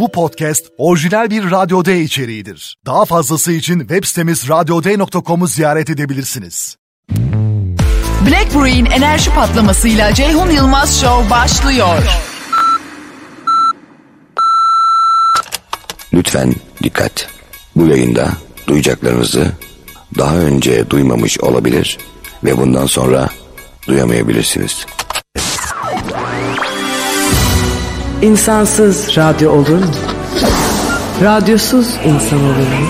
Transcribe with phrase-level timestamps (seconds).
[0.00, 2.76] Bu podcast orijinal bir Radyo D içeriğidir.
[2.86, 6.76] Daha fazlası için web sitemiz radyoday.com'u ziyaret edebilirsiniz.
[8.26, 12.02] Black Brew'in enerji patlamasıyla Ceyhun Yılmaz Show başlıyor.
[16.12, 17.28] Lütfen dikkat.
[17.76, 18.28] Bu yayında
[18.66, 19.52] duyacaklarınızı
[20.18, 21.98] daha önce duymamış olabilir
[22.44, 23.28] ve bundan sonra
[23.86, 24.86] duyamayabilirsiniz.
[28.22, 29.90] İnsansız radyo olur mu?
[31.22, 32.86] Radyosuz insan olur mu?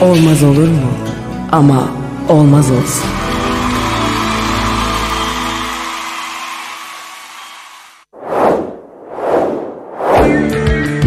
[0.00, 0.90] Olmaz olur mu?
[1.52, 1.88] Ama
[2.28, 3.04] olmaz olsun.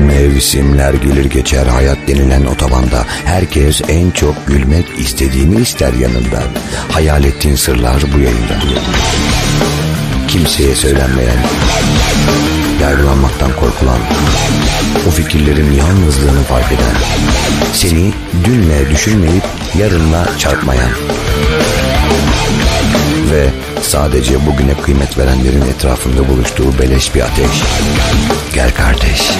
[0.08, 6.40] Mevsimler gelir geçer hayat denilen otobanda Herkes en çok gülmek istediğini ister yanında
[6.92, 8.56] Hayal ettiğin sırlar bu yayında
[10.28, 11.38] Kimseye söylenmeyen
[12.82, 14.00] Yargılanmaktan korkulan
[15.08, 16.96] O fikirlerin yalnızlığını fark eden
[17.74, 19.44] Seni dünle düşünmeyip
[19.80, 20.92] yarınla çarpmayan
[23.32, 23.50] Ve
[23.82, 27.64] sadece bugüne kıymet verenlerin etrafında buluştuğu beleş bir ateş.
[28.54, 29.32] Gel kardeş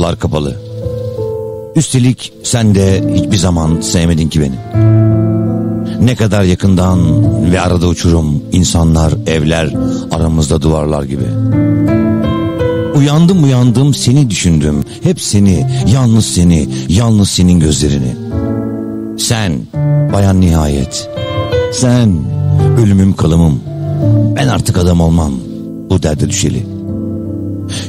[0.00, 0.56] yollar kapalı.
[1.76, 4.58] Üstelik sen de hiçbir zaman sevmedin ki beni.
[6.06, 6.98] Ne kadar yakından
[7.52, 9.74] ve arada uçurum, insanlar, evler,
[10.10, 11.24] aramızda duvarlar gibi.
[12.94, 14.84] Uyandım uyandım seni düşündüm.
[15.02, 18.16] Hep seni, yalnız seni, yalnız senin gözlerini.
[19.18, 19.52] Sen,
[20.12, 21.10] bayan nihayet.
[21.72, 22.24] Sen,
[22.82, 23.60] ölümüm kalımım.
[24.36, 25.32] Ben artık adam olmam.
[25.90, 26.66] Bu derde düşeli.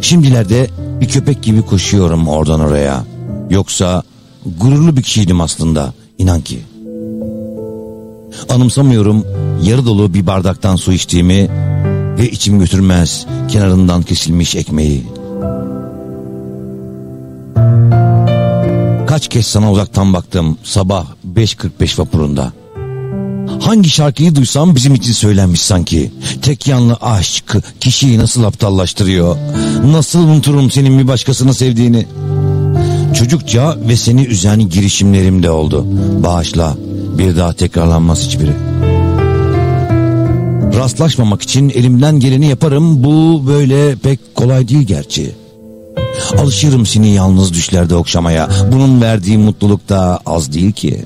[0.01, 0.67] Şimdilerde
[1.01, 3.03] bir köpek gibi koşuyorum oradan oraya.
[3.50, 4.03] Yoksa
[4.59, 5.94] gururlu bir kişiydim aslında.
[6.17, 6.59] inan ki.
[8.50, 9.25] Anımsamıyorum
[9.63, 11.50] yarı dolu bir bardaktan su içtiğimi
[12.17, 15.03] ve içim götürmez kenarından kesilmiş ekmeği.
[19.07, 22.53] Kaç kez sana uzaktan baktım sabah 5.45 vapurunda.
[23.61, 26.11] Hangi şarkıyı duysam bizim için söylenmiş sanki.
[26.41, 29.38] Tek yanlı aşk kişiyi nasıl aptallaştırıyor.
[29.85, 32.07] Nasıl unuturum senin bir başkasını sevdiğini.
[33.16, 35.85] Çocukça ve seni üzen girişimlerim de oldu.
[36.23, 36.77] Bağışla
[37.17, 38.53] bir daha tekrarlanmaz hiçbiri.
[40.75, 43.03] Rastlaşmamak için elimden geleni yaparım.
[43.03, 45.35] Bu böyle pek kolay değil gerçi.
[46.38, 48.49] Alışırım seni yalnız düşlerde okşamaya.
[48.72, 51.05] Bunun verdiği mutluluk da az değil ki.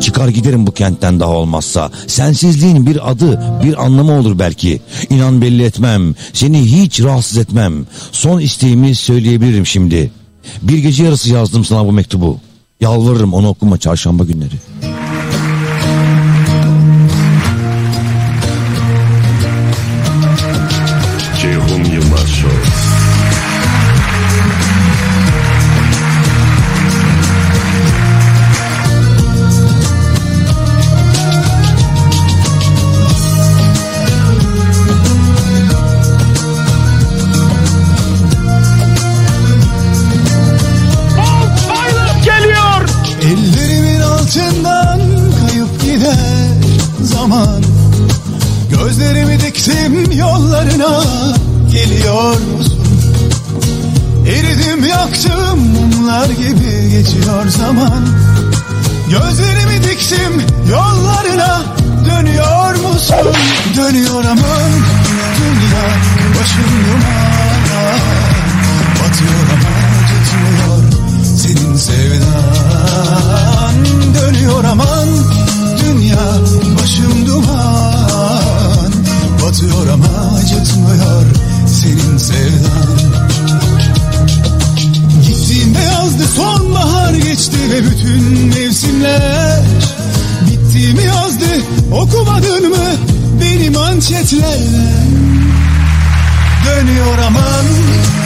[0.00, 1.90] Çıkar giderim bu kentten daha olmazsa.
[2.06, 4.80] Sensizliğin bir adı, bir anlamı olur belki.
[5.10, 6.14] İnan belli etmem.
[6.32, 7.86] Seni hiç rahatsız etmem.
[8.12, 10.10] Son isteğimi söyleyebilirim şimdi.
[10.62, 12.38] Bir gece yarısı yazdım sana bu mektubu.
[12.80, 14.54] Yalvarırım onu okuma çarşamba günleri.
[94.00, 95.10] Manşetlerden
[96.66, 97.64] Dönüyor aman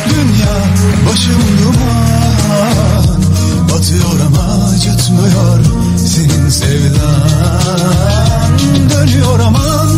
[0.09, 0.57] dünya
[1.09, 3.05] başım duman.
[3.73, 5.61] Batıyor ama acıtmıyor
[5.97, 7.29] senin sevdan.
[8.91, 9.89] Dönüyor aman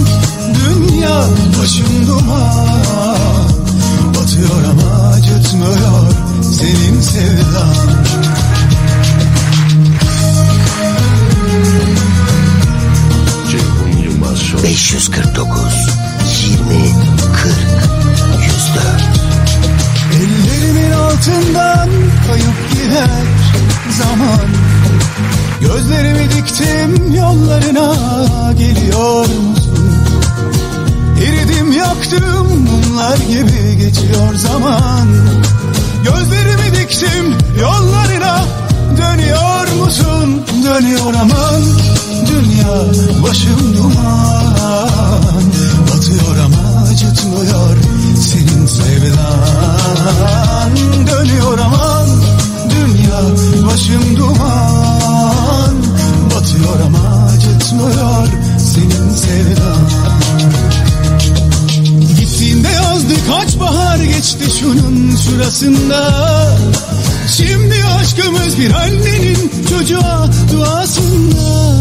[0.54, 1.24] dünya
[1.60, 3.48] başım duman.
[4.08, 6.12] Batıyor ama acıtmıyor
[6.42, 7.96] senin sevdan.
[11.66, 11.95] Ceyhun
[14.46, 14.62] Yılmaz Show.
[14.62, 15.58] 549
[16.48, 16.94] 20
[17.36, 17.54] 40
[18.44, 19.16] 104
[20.14, 21.88] Ellerimin altından
[22.26, 23.26] kayıp gider
[23.98, 24.46] zaman
[25.60, 29.90] Gözlerimi diktim yollarına geliyor musun?
[31.22, 35.08] Eridim yaktım mumlar gibi geçiyor zaman
[36.04, 38.44] Gözlerimi diktim yollarına
[38.98, 40.42] dönüyor musun?
[40.66, 41.62] Dönüyor aman
[42.26, 42.76] dünya
[43.22, 44.54] başım duman.
[45.92, 47.76] Batıyor ama acıtmıyor
[48.16, 49.16] senin sevdan.
[51.06, 52.08] Dönüyor aman
[52.70, 53.20] dünya
[53.66, 55.74] başım duman.
[56.36, 58.26] Batıyor ama acıtmıyor
[58.58, 59.90] senin sevdan.
[62.18, 66.12] Gittiğinde yazdı kaç bahar geçti şunun şurasında
[67.28, 71.76] Şimdi aşkımız bir annenin çocuğa duasında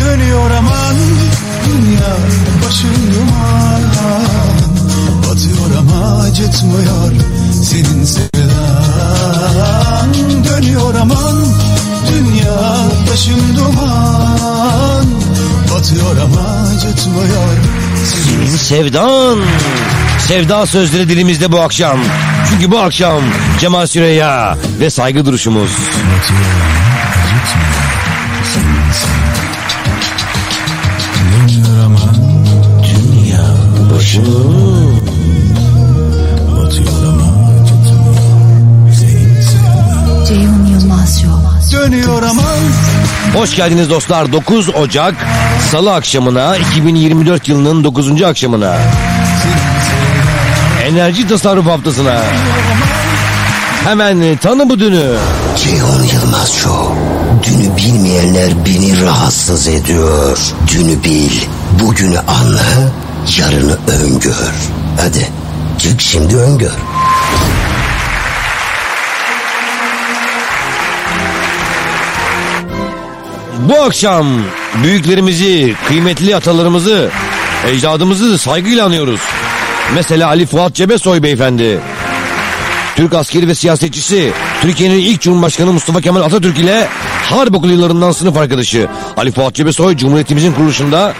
[0.00, 0.96] Dönüyor aman
[1.66, 2.16] dünya
[2.66, 3.82] başım duman
[5.18, 7.12] Batıyor ama acıtmıyor
[7.62, 8.34] senin sevdan
[10.44, 11.46] Dönüyor aman
[12.12, 15.06] dünya başım duman
[15.74, 17.56] Batıyor ama acıtmıyor
[18.04, 19.38] senin Sevdan.
[20.18, 22.00] Sevda sözleri dilimizde bu akşam.
[22.50, 23.22] Çünkü bu akşam
[23.60, 25.70] Cemal Süreyya ve saygı duruşumuz.
[31.32, 32.16] Dönüyor aman
[32.82, 33.44] Dünya
[33.94, 34.20] başı.
[36.56, 41.78] Batıyor ama acıtmıyor senin sevdan Ceyhun Yılmaz Show.
[41.78, 42.44] Dönüyor aman
[43.34, 44.32] Hoş geldiniz dostlar.
[44.32, 45.14] 9 Ocak
[45.70, 48.22] Salı akşamına 2024 yılının 9.
[48.22, 48.76] akşamına.
[50.84, 52.22] Enerji tasarruf haftasına.
[53.84, 55.16] Hemen tanı bu dünü.
[55.56, 56.94] Ceyhun Yılmaz Show.
[57.42, 60.38] Dünü bilmeyenler beni rahatsız ediyor.
[60.72, 61.40] Dünü bil,
[61.80, 62.92] bugünü anla,
[63.38, 64.54] yarını öngör.
[65.00, 65.28] Hadi
[65.78, 66.70] çık şimdi öngör.
[73.58, 74.26] Bu akşam
[74.82, 77.10] büyüklerimizi, kıymetli atalarımızı,
[77.66, 79.20] ecdadımızı saygıyla anıyoruz.
[79.94, 81.80] Mesela Ali Fuat Cebesoy beyefendi.
[82.96, 84.32] Türk askeri ve siyasetçisi,
[84.62, 86.88] Türkiye'nin ilk Cumhurbaşkanı Mustafa Kemal Atatürk ile
[87.30, 88.88] harp okulu yıllarından sınıf arkadaşı.
[89.16, 91.14] Ali Fuat Cebesoy Cumhuriyetimizin kuruluşunda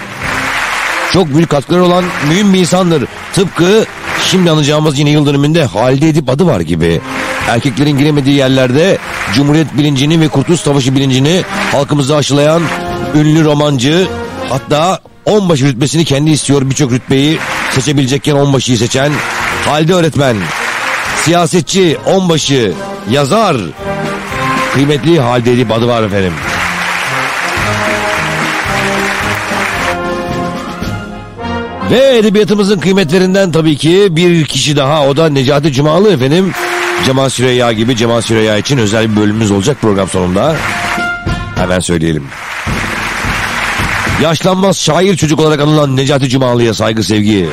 [1.13, 3.05] çok büyük katkıları olan mühim bir insandır.
[3.33, 3.85] Tıpkı
[4.27, 7.01] şimdi anacağımız yine yıl dönümünde Halide Edip adı var gibi.
[7.49, 8.99] Erkeklerin giremediği yerlerde
[9.35, 12.63] Cumhuriyet bilincini ve Kurtuluş Savaşı bilincini halkımıza aşılayan
[13.15, 14.09] ünlü romancı
[14.49, 17.39] hatta onbaşı rütbesini kendi istiyor birçok rütbeyi
[17.75, 19.13] seçebilecekken onbaşıyı seçen
[19.67, 20.37] Halide öğretmen,
[21.25, 22.73] siyasetçi, onbaşı,
[23.11, 23.57] yazar,
[24.75, 26.33] kıymetli Halide Edip adı var efendim.
[31.91, 36.53] Ve edebiyatımızın kıymetlerinden tabii ki bir kişi daha o da Necati Cumalı efendim.
[37.07, 40.57] Cemal Süreyya gibi Cemal Süreyya için özel bir bölümümüz olacak program sonunda.
[41.57, 42.25] Hemen söyleyelim.
[44.23, 47.51] Yaşlanmaz şair çocuk olarak anılan Necati Cumalı'ya saygı sevgi.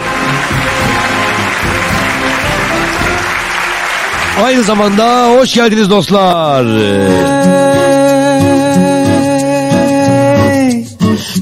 [4.43, 6.65] Aynı zamanda hoş geldiniz dostlar.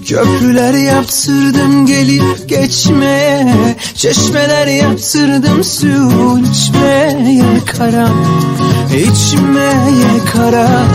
[0.10, 5.88] Köprüler yaptırdım gelip geçmeye Çeşmeler yaptırdım su
[6.52, 8.26] içmeye karam
[8.88, 10.88] İçmeye karam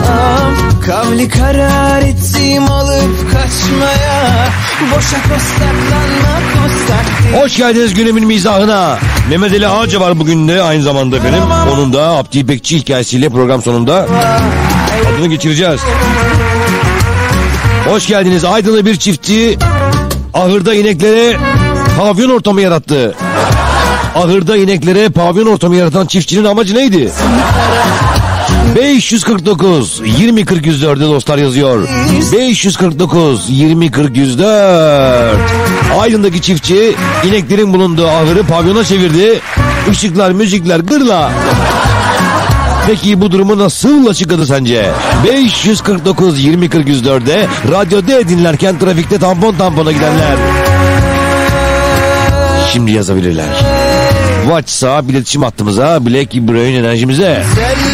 [0.87, 4.49] Kavli karar ettim alıp kaçmaya
[4.95, 7.43] Boşa kostaklanma kostak.
[7.43, 8.99] Hoş geldiniz günümün mizahına.
[9.31, 11.43] Mehmet Ali Ağaca var bugün de aynı zamanda efendim.
[11.73, 14.07] Onun da Abdi İpekçi hikayesiyle program sonunda
[15.07, 15.81] adını geçireceğiz.
[17.89, 18.45] Hoş geldiniz.
[18.45, 19.59] Aydınlı bir çiftçi
[20.35, 21.37] ahırda ineklere
[21.99, 23.15] pavyon ortamı yarattı.
[24.15, 27.13] Ahırda ineklere pavyon ortamı yaratan çiftçinin amacı neydi?
[28.77, 31.89] 549 20 40 104'de dostlar yazıyor.
[32.33, 35.39] 549 20 40 104.
[36.01, 39.41] Aydın'daki çiftçi ineklerin bulunduğu ahırı pavyona çevirdi.
[39.91, 41.33] Işıklar, müzikler, gırla.
[42.87, 44.91] Peki bu durumu nasıl açıkladı sence?
[45.25, 50.37] 549 20 40 104'de radyoda dinlerken trafikte tampon tampona gidenler.
[52.73, 53.47] Şimdi yazabilirler.
[54.43, 57.43] WhatsApp iletişim hattımıza Black Brain enerjimize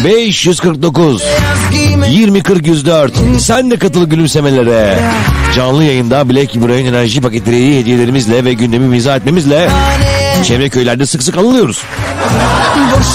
[0.04, 1.22] 549
[2.10, 4.98] 20 40 104 sen de katıl gülümsemelere
[5.56, 9.68] canlı yayında Black Brain enerji paketleri hediyelerimizle ve gündemi izah etmemizle
[10.44, 11.82] çevre köylerde sık sık anılıyoruz.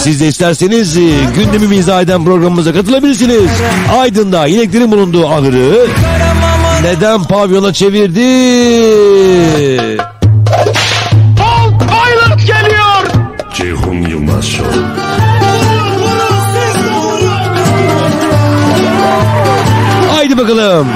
[0.03, 1.01] Siz de isterseniz e,
[1.35, 3.51] gündemi izah eden programımıza katılabilirsiniz.
[3.99, 5.87] Aydın'da ineklerin bulunduğu ahırı
[6.83, 8.21] neden pavyona çevirdi?
[13.53, 14.79] Ceyhun Yılmaz Show.
[20.11, 20.87] Haydi bakalım.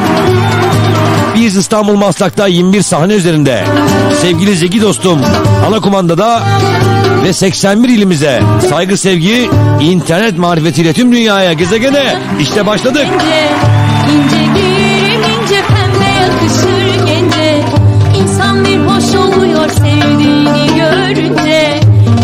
[1.49, 3.63] Biz İstanbul Maslak'ta 21 sahne üzerinde.
[4.21, 5.19] Sevgili Zeki dostum,
[5.67, 6.43] ana kumandada
[7.23, 9.49] ve 81 ilimize saygı sevgi,
[9.81, 13.05] internet marifetiyle tüm dünyaya gezegene işte başladık.
[13.13, 13.49] İnce,
[14.13, 17.61] ince giyerim ince pembe yakışır gence
[18.21, 21.79] İnsan bir hoş oluyor sevdiğini görünce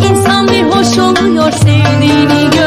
[0.10, 2.65] İnsan bir hoş oluyor sevdiğini görünce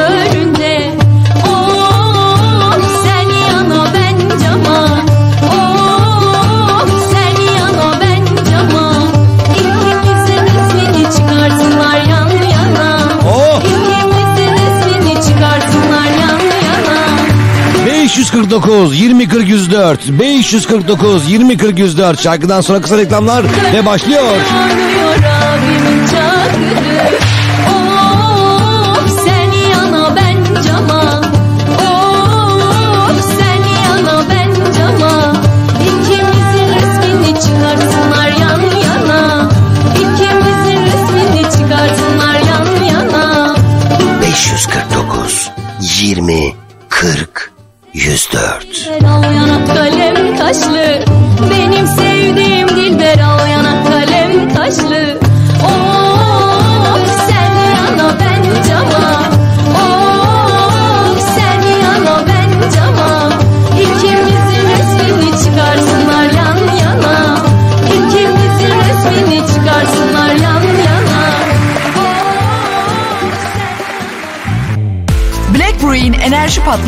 [18.38, 24.22] 549 20 40 104 549 20 40 104 şarkıdan sonra kısa reklamlar ve başlıyor.
[24.22, 27.37] Yanıyor abimin çakırı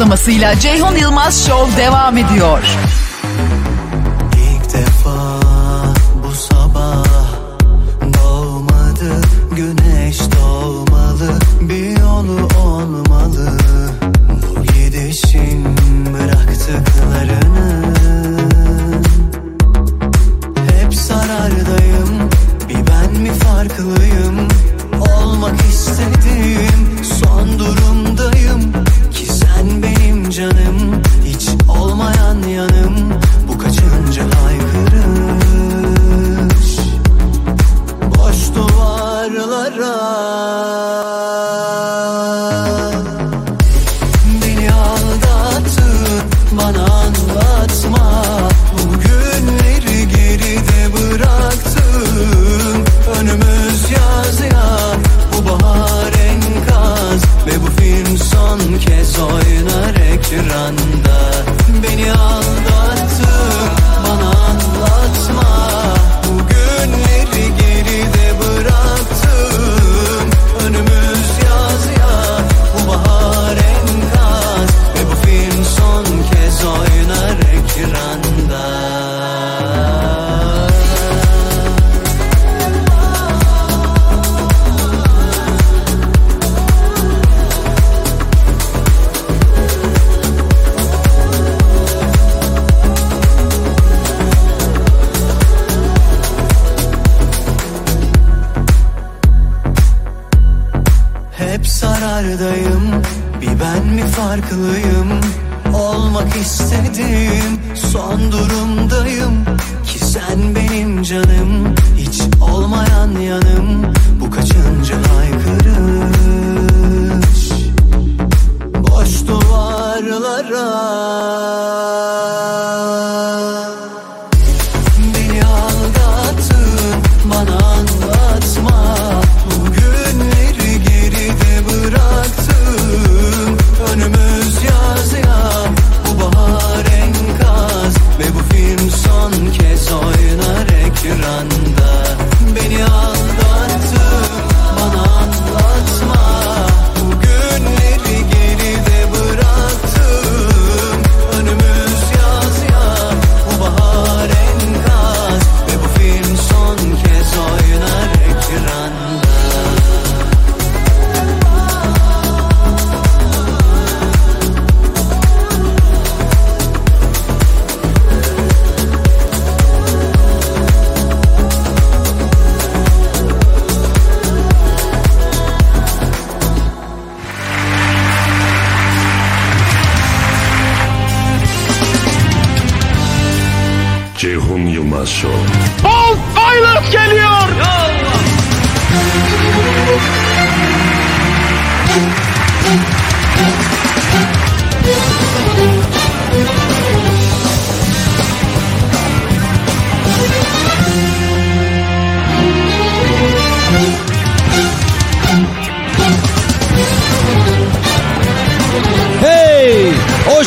[0.00, 2.62] enerji patlamasıyla Ceyhun Yılmaz Show devam ediyor.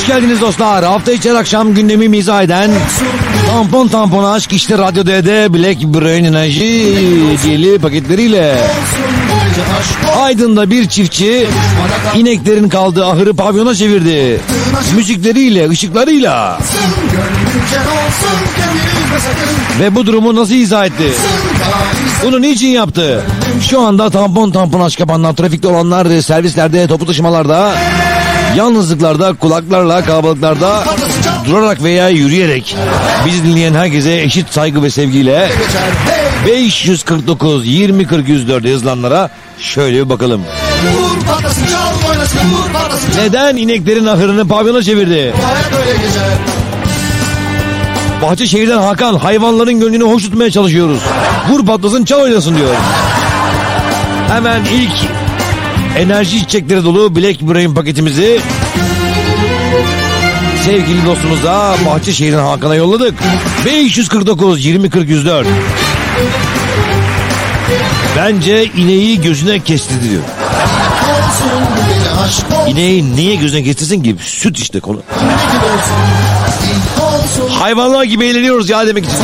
[0.03, 0.86] Hoş geldiniz dostlar.
[0.86, 2.72] Hafta içi akşam gündemi mizah eden
[3.51, 6.94] Tampon Tampon Aşk işte Radyo D'de Black Brain Enerji
[7.44, 8.58] diyeli paketleriyle.
[10.19, 11.48] Aydın'da bir çiftçi
[12.15, 14.41] ineklerin kaldığı ahırı pavyona çevirdi.
[14.95, 16.60] Müzikleriyle, ışıklarıyla.
[19.79, 21.12] Ve bu durumu nasıl izah etti?
[22.24, 23.24] Bunu niçin yaptı?
[23.69, 27.75] Şu anda tampon tampon aşk yapanlar, trafikte olanlar, servislerde, toplu taşımalarda,
[28.55, 30.83] yalnızlıklarda, kulaklarla, kalabalıklarda
[31.45, 32.75] durarak veya yürüyerek
[33.25, 35.50] bizi dinleyen herkese eşit saygı ve sevgiyle
[36.48, 39.29] 549 20 40 104 yazılanlara
[39.63, 40.41] şöyle bir bakalım.
[43.17, 45.34] Neden ineklerin ahırını pavyona çevirdi?
[48.22, 51.00] Bahçeşehir'den Hakan hayvanların gönlünü hoş tutmaya çalışıyoruz.
[51.50, 52.76] Vur patlasın çal oynasın diyor.
[54.30, 54.91] Hemen ilk
[55.97, 58.41] enerji içecekleri dolu Black Brain paketimizi
[60.65, 63.13] sevgili dostumuza Bahçeşehir'den Hakan'a yolladık.
[63.65, 65.47] 549 20 40 104.
[68.17, 70.23] Bence ineği gözüne kestirdi diyor.
[72.67, 74.15] İneği niye gözüne kestirsin ki?
[74.21, 75.02] Süt işte konu.
[77.49, 79.15] Hayvanlar gibi eğleniyoruz ya demek için.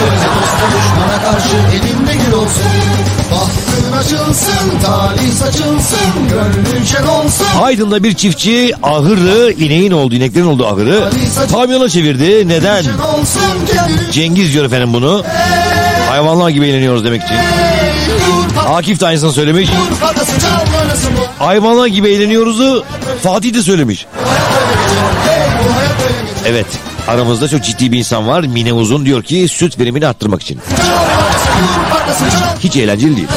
[3.99, 11.09] Açılsın, talih saçılsın Gönlün şen olsun Aydın'da bir çiftçi ahırı, ineğin olduğu, ineklerin olduğu ahırı
[11.51, 12.47] pavyona çevirdi.
[12.47, 12.85] Neden?
[14.11, 15.23] Cengiz diyor efendim bunu.
[16.09, 17.35] Hayvanlar gibi eğleniyoruz demek için.
[18.67, 19.69] Akif de aynısını söylemiş.
[21.39, 22.83] Hayvanlar gibi eğleniyoruzu
[23.23, 24.05] Fatih de söylemiş.
[26.45, 26.65] Evet
[27.07, 28.41] aramızda çok ciddi bir insan var.
[28.41, 30.59] Mine Uzun diyor ki süt verimini arttırmak için.
[32.59, 33.27] Hiç eğlenceli değil.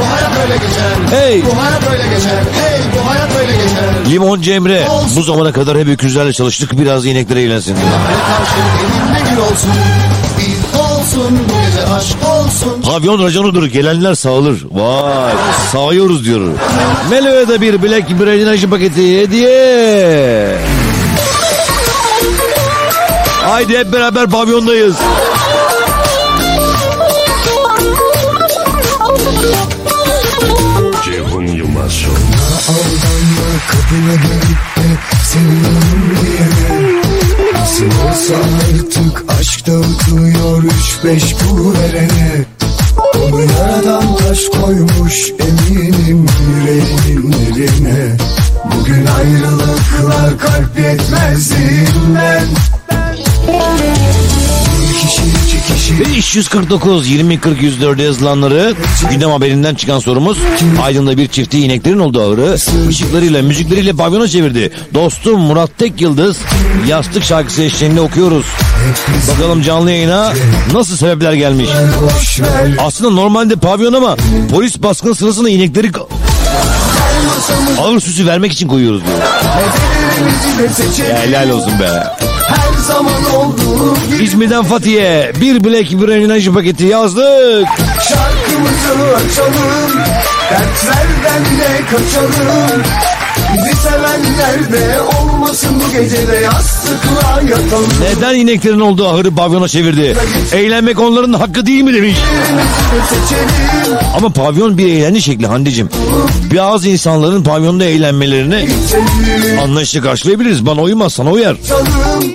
[0.00, 1.20] Bu hayat böyle geçer.
[1.20, 1.42] Hey!
[1.44, 2.38] Bu hayat böyle geçer.
[2.62, 4.10] Hey bu hayat böyle geçer.
[4.10, 7.76] Limon Cemre bu zamana kadar hep öküzlerle çalıştık biraz inekler eğlensin.
[7.76, 9.70] elinde gül olsun.
[10.38, 12.39] Bir olsun bu gece aşk olsun
[12.84, 14.58] Pavyon raconudur gelenler sağılır.
[14.70, 15.32] Vay
[15.72, 16.40] sağıyoruz diyor.
[17.10, 20.58] Melo'ya da bir Black Brain enerji paketi hediye.
[23.42, 24.96] Haydi hep beraber pavyondayız.
[31.04, 32.22] Ceyhun Yılmaz Show.
[32.68, 37.00] Aldanma kapına gelip de seviyorum diyene
[37.54, 42.29] Nasıl olsa artık aşk dağıtıyor üç beş bu verene
[56.30, 58.74] 549 20 40 104 yazılanları
[59.10, 60.38] gündem haberinden çıkan sorumuz
[60.82, 62.56] Aydın'da bir çifti ineklerin olduğu ahırı
[62.88, 64.72] ışıklarıyla müzikleriyle pavyona çevirdi.
[64.94, 66.36] Dostum Murat Tek Yıldız
[66.88, 68.46] yastık şarkısı eşliğinde okuyoruz.
[69.28, 70.32] Bakalım canlı yayına
[70.72, 71.68] nasıl sebepler gelmiş.
[72.78, 74.16] Aslında normalde pavyon ama
[74.50, 75.90] polis baskın sırasında inekleri
[77.78, 79.18] ağır süsü vermek için koyuyoruz diyor.
[81.10, 82.04] Ya helal olsun be.
[82.48, 87.68] Her zaman olduğu İzmir'den Fatih'e bir Black Brain enerji paketi yazdık.
[88.08, 90.00] Şarkımızı açalım
[90.50, 92.82] Dertlerden de kaçalım
[93.54, 100.16] Bizi sevenler de olmasın bu gecede yastıkla yatalım Neden ineklerin olduğu ahırı pavyona çevirdi?
[100.52, 102.16] Eğlenmek onların hakkı değil mi demiş.
[104.16, 105.88] Ama pavyon bir eğlence şekli Handicim.
[106.56, 108.68] Bazı insanların pavyonda eğlenmelerini
[109.62, 110.66] anlayışla karşılayabiliriz.
[110.66, 111.56] Bana uymaz sana uyar.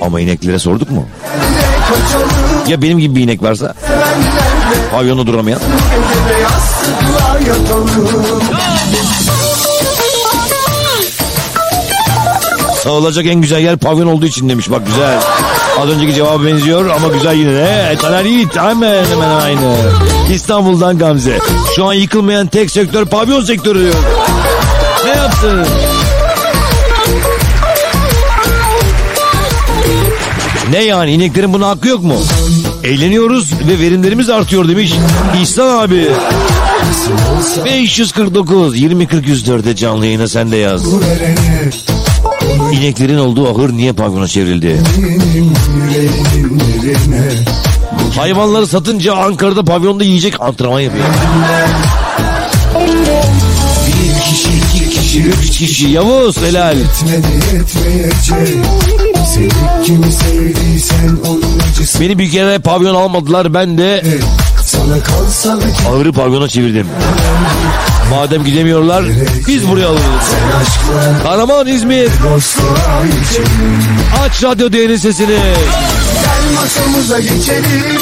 [0.01, 1.05] Ama ineklere sorduk mu?
[2.67, 3.73] Ya benim gibi bir inek varsa?
[4.91, 5.59] Pavyonda duramayan.
[12.83, 14.71] Sağılacak en güzel yer pavyon olduğu için demiş.
[14.71, 15.19] Bak güzel.
[15.81, 17.97] Az önceki cevaba benziyor ama güzel yine de.
[18.01, 19.75] Taner Yiğit hemen hemen aynı.
[20.33, 21.39] İstanbul'dan Gamze.
[21.75, 23.95] Şu an yıkılmayan tek sektör pavyon sektörü diyor.
[25.05, 25.65] Ne yaptın?
[30.71, 32.15] Ne yani ineklerin buna hakkı yok mu?
[32.83, 34.93] Eğleniyoruz ve verimlerimiz artıyor demiş
[35.41, 36.07] İhsan abi.
[37.65, 40.83] 549 20 40 104'e canlı yayına sen de yaz.
[42.71, 44.81] İneklerin olduğu ahır niye pavyona çevrildi?
[48.17, 51.05] Hayvanları satınca Ankara'da pavyonda yiyecek antrenman yapıyor.
[53.87, 56.77] Bir kişi, iki kişi, üç kişi Yavuz helal.
[56.77, 57.65] Etmedi
[59.35, 59.49] Seni
[59.85, 64.03] kimi sevdiysen onun acısı Beni bir kere pavyon almadılar ben de
[64.65, 66.87] Sana kalsa bütün ağırı pavyona çevirdim.
[68.09, 69.05] Madem gidemiyorlar
[69.47, 70.03] biz buraya alırız.
[70.61, 72.09] aşklar Kahraman İzmir
[74.25, 75.27] aç radyo değerin sesini.
[75.27, 78.01] Gel masamıza geçelim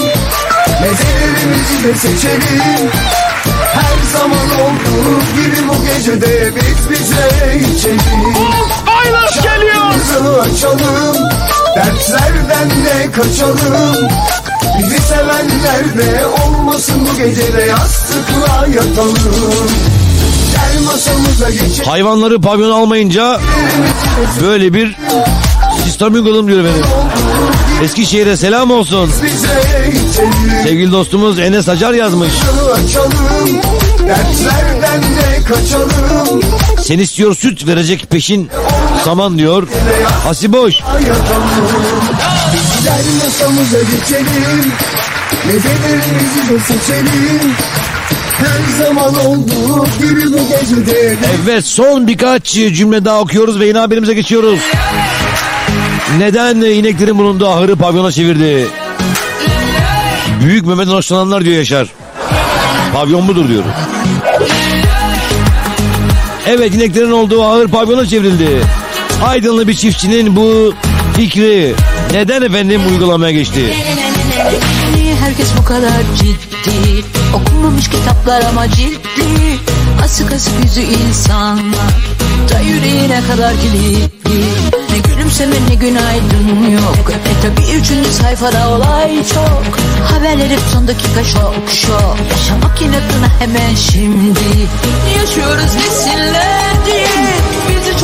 [0.82, 2.90] Mezelerimizi de seçelim
[3.74, 8.34] Her zaman olduğu gibi bu gecede biz bize içelim
[8.88, 9.73] Aylos geliyor.
[9.94, 11.30] Şarkımızı açalım
[11.76, 14.08] Dertlerden de kaçalım
[14.80, 19.18] Bizi sevenler de olmasın bu gecede yastıkla yatalım
[20.52, 23.40] Gel masamıza geçelim Hayvanları pavyon almayınca
[24.42, 24.96] böyle bir
[25.84, 26.86] sistem uyguladım diyor benim.
[27.84, 29.12] Eskişehir'e selam olsun.
[30.64, 32.32] Sevgili dostumuz Enes Acar yazmış.
[32.74, 33.62] açalım
[36.82, 38.50] Sen istiyor süt verecek peşin
[39.06, 39.68] saman diyor.
[39.68, 39.72] De
[46.60, 47.54] seçelim
[48.38, 54.14] Her zaman olduğu gibi bu gecede Evet son birkaç cümle daha okuyoruz ve yine haberimize
[54.14, 54.60] geçiyoruz.
[56.18, 58.68] Neden ineklerin bulunduğu ahırı pavyona çevirdi?
[60.44, 61.88] Büyük Mehmet'in hoşlananlar diyor Yaşar.
[62.94, 63.64] Pavyon budur diyor.
[66.48, 68.62] Evet ineklerin olduğu ahır pavyona çevrildi.
[69.24, 70.74] Aydınlı bir çiftçinin bu
[71.16, 71.76] fikri
[72.12, 73.74] neden efendim uygulamaya geçti?
[74.96, 77.06] Niye herkes bu kadar ciddi?
[77.34, 79.60] Okunmamış kitaplar ama ciddi
[80.04, 81.94] Asık asık yüzü insanlar
[82.50, 84.44] Da yüreğine kadar kilitli.
[84.92, 87.12] Ne gülümseme ne günaydın yok.
[87.12, 89.64] E tabi üçüncü sayfada olay çok.
[90.12, 92.18] Haberler son dakika şok şok.
[92.32, 94.68] Yaşamak inatına hemen şimdi.
[95.18, 95.72] Yaşıyoruz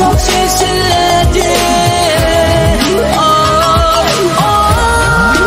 [0.00, 1.56] Bizi çok sevsinler diye
[3.18, 4.14] Ay,
[4.46, 5.38] ay.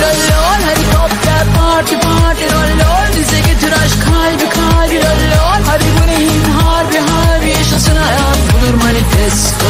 [0.00, 6.98] Lolol helikopter parti parti lolol Bize getir aşk kalbi kalbi lolol Hadi bu neyin harbi
[6.98, 8.38] harbi yaşasın hayat.
[8.52, 9.65] Budur manifesto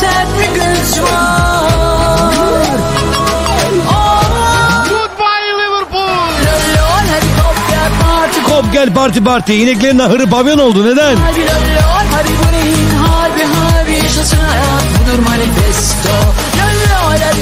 [0.00, 1.64] sert bir güç var
[4.88, 6.08] Goodbye Liverpool.
[8.02, 11.16] Parti Kop gel parti parti ineklerin ahırı pavyon oldu neden?
[11.16, 11.78] Hadi hadi
[12.12, 12.30] hadi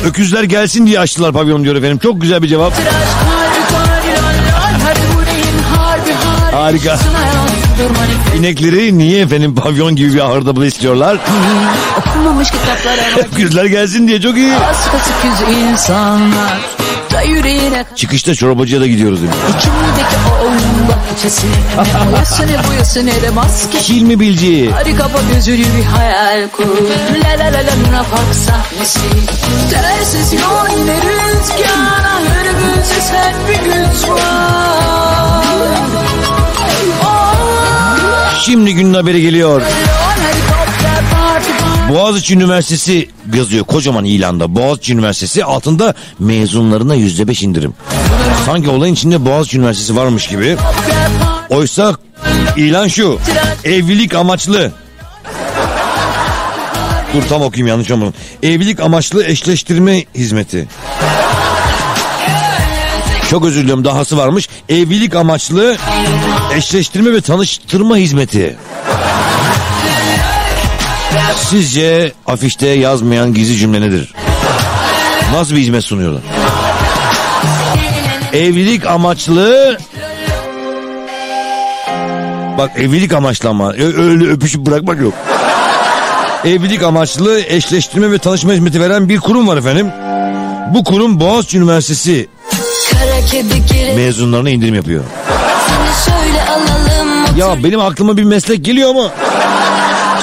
[0.05, 1.99] Öküzler gelsin diye açtılar pavyon diyor efendim.
[1.99, 2.73] Çok güzel bir cevap.
[4.85, 6.99] hadi Harika.
[8.37, 11.19] İnekleri niye efendim pavyon gibi bir ahırda bunu istiyorlar?
[11.99, 14.53] Okunmamış kitaplar ama Öküzler gelsin diye çok iyi.
[15.25, 16.59] Yüz insanlar
[17.13, 19.37] Da yüreğine Çıkışta çorbacıya da gidiyoruz demiş.
[19.49, 21.47] İçimdeki o oyun bahçesi
[22.47, 24.71] Ne boyası ne ne de maske Hilmi Bilci.
[24.75, 26.65] Hadi kapa gözünü bir hayal kur
[27.25, 29.01] La la la la Luna Park sahnesi
[29.71, 35.98] Tersiz yol yine rüzgar Önümüzde sert bir güç var
[38.41, 39.63] Şimdi günün haberi geliyor.
[41.89, 44.55] Boğaziçi Üniversitesi yazıyor kocaman ilanda.
[44.55, 47.75] Boğaziçi Üniversitesi altında mezunlarına yüzde beş indirim.
[48.47, 50.57] Sanki olayın içinde Boğaziçi Üniversitesi varmış gibi.
[51.51, 51.95] Oysa
[52.57, 53.19] ilan şu.
[53.65, 54.73] Evlilik amaçlı.
[57.15, 58.15] Dur tam okuyayım yanlış olmasın.
[58.43, 60.69] Evlilik amaçlı eşleştirme hizmeti.
[63.31, 64.49] Çok özür diliyorum dahası varmış.
[64.69, 65.77] Evlilik amaçlı
[66.55, 68.57] eşleştirme ve tanıştırma hizmeti.
[71.37, 74.15] Sizce afişte yazmayan gizli cümle nedir?
[75.33, 76.23] Nasıl bir hizmet sunuyorlar?
[78.33, 79.79] Evlilik amaçlı
[82.59, 85.15] Bak evlilik amaçlı ama öyle öpüşüp bırakmak yok.
[86.45, 89.91] Evlilik amaçlı eşleştirme ve tanışma hizmeti veren bir kurum var efendim.
[90.75, 92.29] Bu kurum Boğaziçi Üniversitesi
[93.97, 95.05] mezunlarına indirim yapıyor.
[95.69, 99.11] seni söyle alalım Ya benim aklıma bir meslek geliyor ama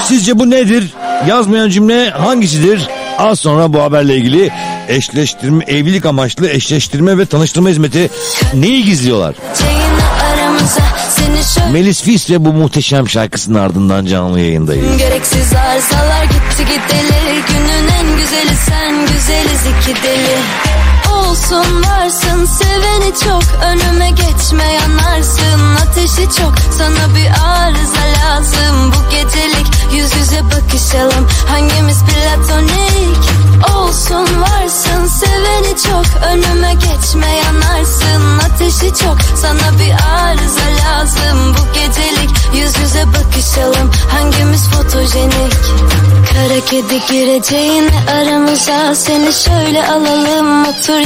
[0.04, 0.94] sizce bu nedir?
[1.28, 2.88] Yazmayan cümle hangisidir?
[3.18, 4.50] Az sonra bu haberle ilgili
[4.88, 8.10] eşleştirme, evlilik amaçlı eşleştirme ve tanıştırma hizmeti
[8.54, 9.34] neyi gizliyorlar?
[11.72, 14.96] Melis Fis ve bu muhteşem şarkısının ardından canlı yayındayız.
[14.98, 20.36] Gereksiz arızalar gitti gideli Günün en güzeli sen güzeliz iki deli
[21.16, 22.46] Olsun varsın.
[22.46, 25.76] Seveni çok Önüme geçme yanarsın.
[25.82, 28.92] Ateşi çok sana bir arıza lazım.
[28.92, 31.28] Bu gecelik yüz yüze bakışalım.
[31.48, 33.22] Hangimiz platonik?
[33.76, 35.06] Olsun varsın.
[35.06, 38.38] Seveni çok Önüme geçme yanarsın.
[38.38, 41.54] Ateşi çok sana bir arıza lazım.
[41.54, 43.90] Bu gecelik yüz yüze bakışalım.
[44.10, 45.52] Hangimiz fotojenik?
[46.32, 50.62] Kara kedi gireceğin aramıza Seni şöyle alalım.
[50.66, 51.05] Otur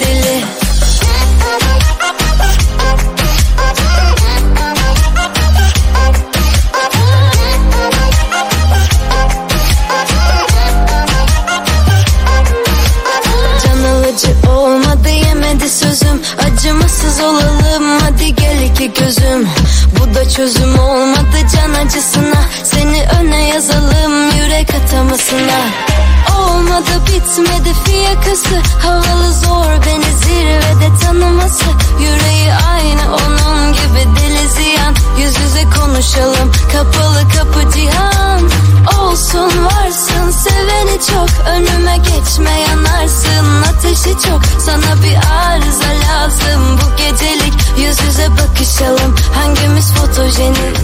[42.31, 44.41] Geçme yanarsın Ateşi çok.
[44.65, 46.77] Sana bir arıza lazım.
[46.77, 49.15] Bu gecelik yüz yüze bakışalım.
[49.33, 50.77] Hangimiz fotojenik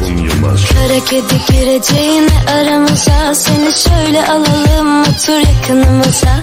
[0.69, 3.35] Kara kedi gireceğin aramıza.
[3.35, 6.39] Seni şöyle alalım otur yakınımıza.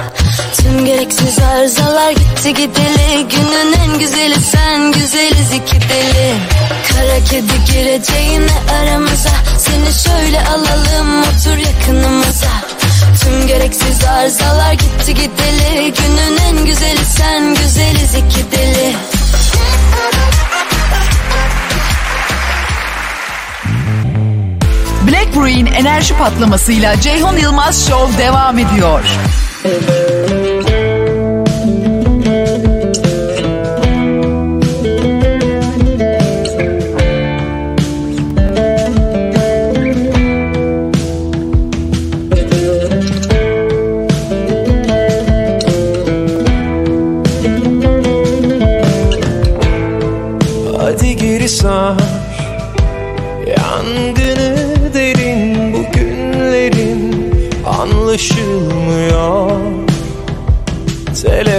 [0.57, 3.29] Tüm gereksiz arızalar gitti gideli.
[3.29, 6.35] Günün en güzeli sen güzeliz iki deli.
[6.93, 8.47] Kara kedi gireceğin
[8.81, 9.31] aramıza.
[9.59, 12.64] Seni şöyle alalım otur yakınımıza
[13.25, 15.93] Tüm gereksiz arızalar gitti gideli.
[15.93, 18.95] Günün en güzeli sen güzeliz iki deli.
[25.09, 29.01] Black Brew'in enerji patlamasıyla Ceyhun Yılmaz Show devam ediyor.
[29.63, 30.14] Hadi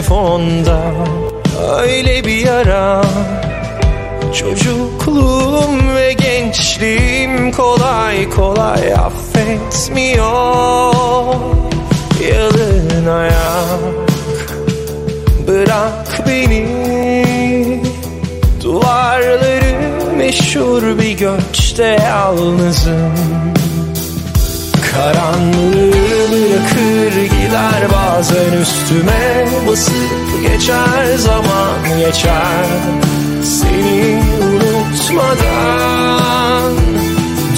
[0.05, 0.81] Telefonda.
[1.81, 3.01] Öyle bir yara
[4.33, 10.25] Çocukluğum ve gençliğim kolay kolay affetmiyor.
[12.29, 13.79] Yalın ayak
[15.47, 16.65] bırak beni.
[18.63, 19.61] Duvarları
[20.17, 23.54] meşhur bir göçte yalnızım
[24.95, 25.91] Karanlığı
[26.31, 29.47] bırakır gider bazen üstüme.
[29.67, 32.65] Basıp geçer zaman geçer.
[33.43, 35.95] Seni unutmadan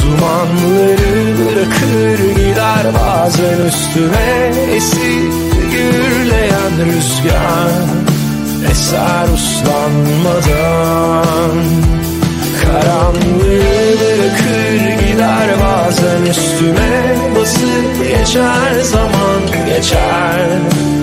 [0.03, 4.51] Dumanları bırakır gider bazen üstüme.
[4.75, 5.33] Esip
[5.71, 7.71] gürleyen rüzgar
[8.71, 10.37] Eser uslanmadan
[12.81, 17.15] Karanlığı bırakır gider bazen üstüme.
[17.35, 20.47] Basıp geçer zaman geçer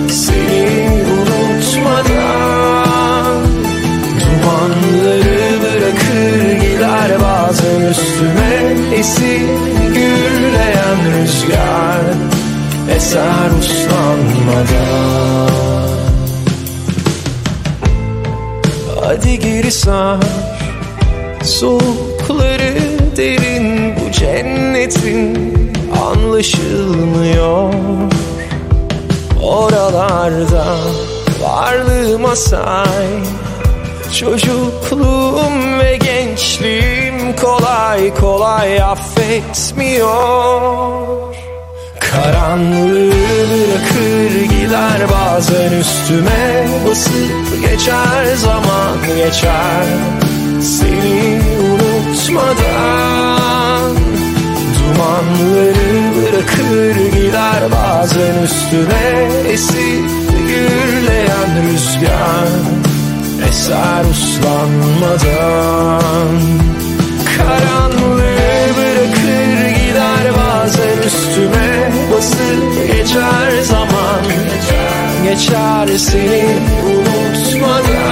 [0.09, 2.25] Seni unutmadan.
[4.21, 8.53] Dumanları bırakır gider bazen üstüme.
[8.95, 9.49] Esip
[9.95, 12.05] gürleyen rüzgar
[12.95, 15.15] Eser uslanmadan.
[19.03, 20.19] Hadi geri sar
[21.59, 22.75] Soğukları
[23.17, 25.55] derin bu cennetin
[26.05, 27.73] Anlaşılmıyor.
[29.43, 30.77] Oralarda
[31.41, 33.07] varlığıma say.
[34.19, 40.11] Çocukluğum ve gençliğim kolay kolay affetmiyor.
[41.99, 43.11] Karanlığı
[43.51, 46.67] bırakır gider bazen üstüme.
[46.87, 49.85] Basıp geçer zaman geçer
[50.65, 52.65] Seni unutmadan
[54.75, 59.07] Dumanları bırakır gider bazen üstüne
[59.49, 60.05] Esip
[60.47, 62.49] gürleyen rüzgar
[63.49, 65.61] Eser uslanmadan.
[67.37, 71.69] Karanlığı bırakır gider bazen üstüme
[72.11, 73.45] Basıp geçer
[75.35, 76.45] geçer seni
[76.85, 78.04] unutmadan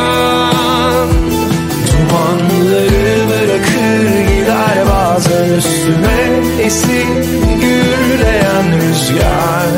[2.13, 6.19] Dumanları bırakır gider bazen üstüme.
[6.61, 7.07] Esir
[7.61, 9.71] gürleyen rüzgar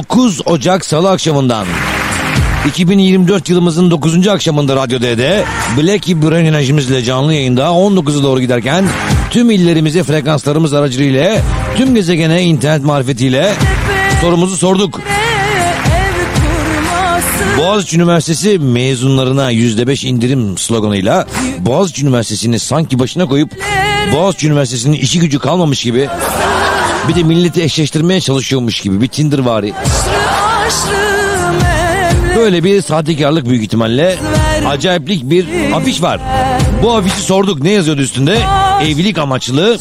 [0.00, 1.66] 9 Ocak Salı akşamından
[2.66, 4.28] 2024 yılımızın 9.
[4.28, 5.44] akşamında Radyo D'de
[5.76, 8.84] Black Brain enerjimizle canlı yayında 19'a doğru giderken
[9.30, 11.36] tüm illerimize frekanslarımız aracılığıyla
[11.76, 13.52] tüm gezegene internet marifetiyle
[14.20, 15.00] sorumuzu sorduk.
[17.58, 21.26] Boğaziçi Üniversitesi mezunlarına %5 indirim sloganıyla
[21.58, 23.50] Boğaziçi Üniversitesi'ni sanki başına koyup
[24.12, 26.08] Boğaziçi Üniversitesi'nin işi gücü kalmamış gibi
[27.08, 29.72] bir de milleti eşleştirmeye çalışıyormuş gibi bir Tinder vari.
[32.36, 34.18] Böyle bir sahtekarlık büyük ihtimalle
[34.66, 36.20] acayiplik bir afiş var.
[36.82, 38.38] Bu afişi sorduk ne yazıyordu üstünde?
[38.82, 39.78] Evlilik amaçlı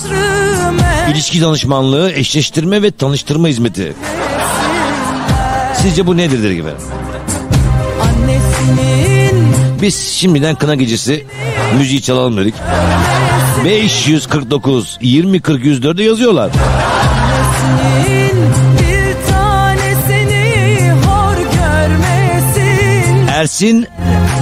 [1.12, 3.94] ilişki danışmanlığı, eşleştirme ve tanıştırma hizmeti.
[5.82, 6.70] Sizce bu nedir der gibi?
[9.82, 11.26] Biz şimdiden kına gecesi
[11.78, 12.54] müziği çalalım dedik.
[13.66, 16.52] 549 20 40 104'e yazıyorlar.
[23.40, 23.88] Ersin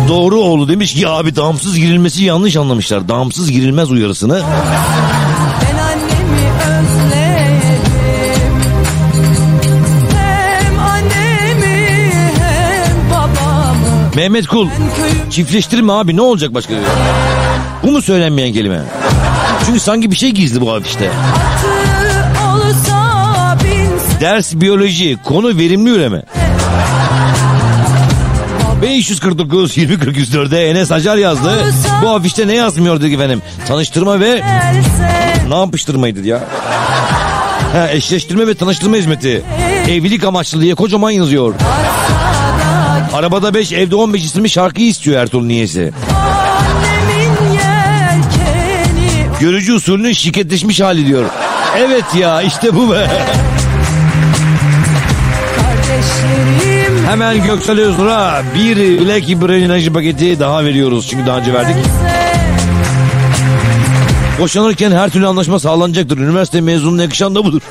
[0.07, 3.09] Doğruoğlu demiş ki abi damsız girilmesi yanlış anlamışlar.
[3.09, 4.43] Damsız girilmez uyarısını.
[14.15, 14.69] Mehmet Kul
[15.29, 16.83] çiftleştirme abi ne olacak başka diyor.
[17.83, 18.81] Bu mu söylenmeyen kelime?
[19.65, 21.11] Çünkü sanki bir şey gizli bu afişte.
[24.21, 26.23] Ders biyoloji konu verimli üreme.
[28.81, 31.73] 549 20 40 104'e Enes Acar yazdı.
[32.03, 33.41] Bu afişte ne yazmıyor dedi efendim.
[33.67, 34.41] Tanıştırma ve
[35.49, 36.43] ne yapıştırmaydı ya?
[37.73, 39.43] Ha, eşleştirme ve tanıştırma hizmeti.
[39.89, 41.53] Evlilik amaçlı diye kocaman yazıyor.
[43.13, 45.49] Arabada 5 evde 15 isimli şarkıyı istiyor Ertuğrul
[47.53, 51.25] yelkeni Görücü usulünün şirketleşmiş hali diyor.
[51.77, 53.07] Evet ya işte bu be.
[57.07, 61.07] Hemen Göksel Özur'a bir Black Brain enerji paketi daha veriyoruz.
[61.09, 61.75] Çünkü daha önce verdik.
[64.39, 66.17] Boşanırken her türlü anlaşma sağlanacaktır.
[66.17, 67.61] Üniversite mezununa yakışan da budur.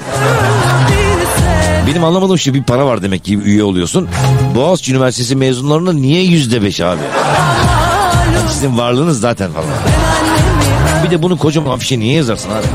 [1.87, 4.09] Benim anlamadığım şey bir para var demek ki üye oluyorsun.
[4.55, 7.01] Boğaziçi Üniversitesi mezunlarına niye yüzde beş abi?
[8.49, 9.69] Sizin varlığınız zaten falan.
[11.05, 12.67] Bir de bunu kocaman afişe niye yazarsın abi?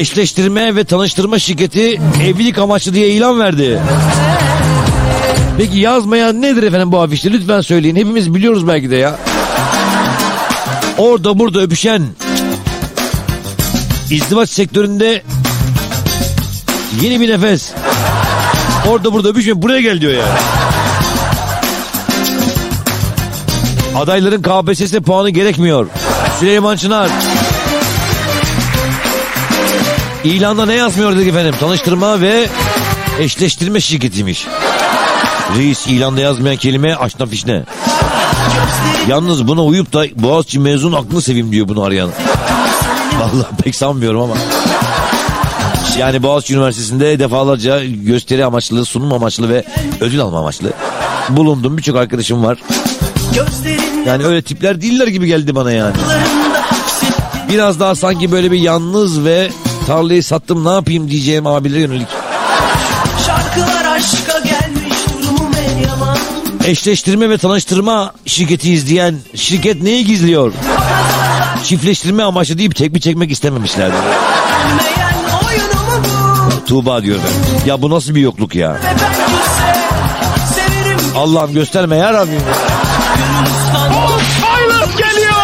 [0.00, 3.80] Eşleştirme ve tanıştırma şirketi evlilik amaçlı diye ilan verdi.
[5.58, 7.32] Peki yazmayan nedir efendim bu afişte?
[7.32, 7.96] Lütfen söyleyin.
[7.96, 9.18] Hepimiz biliyoruz belki de ya.
[10.98, 12.02] Orada burada öpüşen
[14.10, 15.22] izdivaç sektöründe
[17.02, 17.72] yeni bir nefes.
[18.88, 20.38] Orada burada öpüşme buraya gel diyor ya.
[23.96, 25.86] Adayların KPSS puanı gerekmiyor.
[26.40, 27.10] Süleyman Çınar.
[30.24, 31.54] İlanda ne yazmıyor dedik efendim?
[31.60, 32.48] Tanıştırma ve
[33.18, 34.46] eşleştirme şirketiymiş.
[35.58, 37.64] Reis ilanda yazmayan kelime aşna fişne.
[39.08, 42.10] Yalnız buna uyup da Boğaziçi mezun aklını seveyim diyor bunu arayan.
[43.20, 44.34] Vallahi pek sanmıyorum ama.
[45.98, 49.64] Yani Boğaziçi Üniversitesi'nde defalarca gösteri amaçlı, sunum amaçlı ve
[50.00, 50.72] ödül alma amaçlı
[51.28, 51.78] bulundum.
[51.78, 52.58] Birçok arkadaşım var.
[54.06, 55.94] Yani öyle tipler değiller gibi geldi bana yani.
[57.48, 59.50] Biraz daha sanki böyle bir yalnız ve
[59.90, 62.08] tarlayı sattım ne yapayım diyeceğim abilere yönelik.
[63.26, 66.18] Şarkılar aşka gelmiş durumum en yaman
[66.64, 70.52] Eşleştirme ve tanıştırma şirketi izleyen şirket neyi gizliyor?
[71.64, 73.96] Çiftleştirme amaçlı deyip tek bir çekmek istememişlerdi.
[76.66, 77.66] Tuğba diyor ben.
[77.66, 78.76] Ya bu nasıl bir yokluk ya?
[81.16, 82.40] Allah'ım gösterme ya Rabbim.
[84.40, 85.34] Silas geliyor.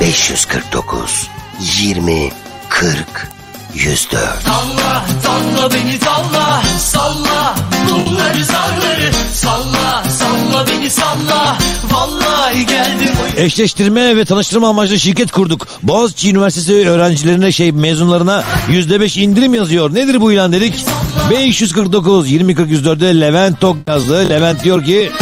[0.00, 2.30] 549 20
[2.68, 3.39] 40
[3.74, 7.54] 104 Salla salla beni salla Salla
[7.88, 11.58] dulları zarları Salla salla beni salla
[11.90, 15.66] Vallahi geldim Eşleştirme ve tanıştırma amaçlı şirket kurduk.
[15.82, 19.94] Boğaziçi Üniversitesi öğrencilerine şey mezunlarına yüzde beş indirim yazıyor.
[19.94, 20.84] Nedir bu ilan dedik?
[21.30, 24.28] 549 20 40 104'de Levent Tok yazdı.
[24.28, 25.12] Levent diyor ki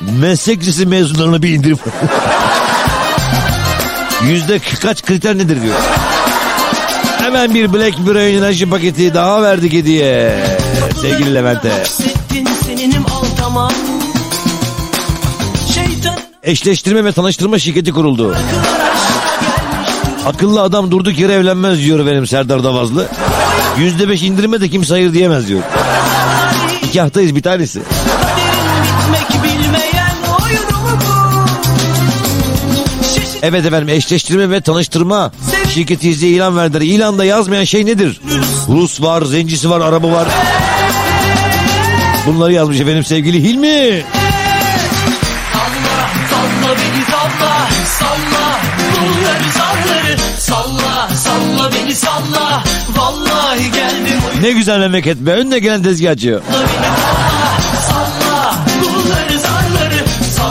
[0.00, 1.78] meslek lisesi mezunlarına bir indirim.
[4.28, 5.74] Yüzde kaç kriter nedir diyor.
[7.26, 10.34] Hemen bir Black Brain enerji paketi daha verdik hediye.
[11.00, 11.72] Sevgili Levent'e.
[16.42, 18.36] Eşleştirme ve tanıştırma şirketi kuruldu.
[20.26, 23.08] Akıllı adam durduk yere evlenmez diyor benim Serdar Davazlı.
[23.78, 25.62] Yüzde beş indirime de kimse hayır diyemez diyor.
[26.82, 27.82] Nikahtayız bir tanesi.
[33.42, 35.32] Evet efendim eşleştirme ve tanıştırma
[35.74, 36.80] şirketi diye ilan verdiler.
[36.80, 38.20] İlanda yazmayan şey nedir?
[38.68, 40.28] Rus var, zencisi var, araba var.
[42.26, 44.04] Bunları yazmış efendim sevgili Hilmi.
[45.52, 47.68] Salla salla beni salla
[47.98, 48.60] Salla
[48.96, 52.64] kolları salları Salla salla beni salla
[52.96, 55.32] Vallahi geldim Ne güzel memleket be.
[55.32, 55.82] Önüne gelen.
[55.82, 56.42] Salla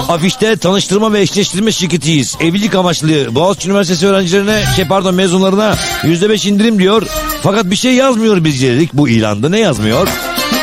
[0.10, 2.36] Afişte tanıştırma ve eşleştirme şirketiyiz.
[2.40, 7.04] Evlilik amaçlı Boğaziçi Üniversitesi öğrencilerine, şey pardon mezunlarına yüzde beş indirim diyor.
[7.44, 9.50] Fakat bir şey yazmıyor bizce dedik bu ilanda.
[9.50, 10.08] Ne yazmıyor?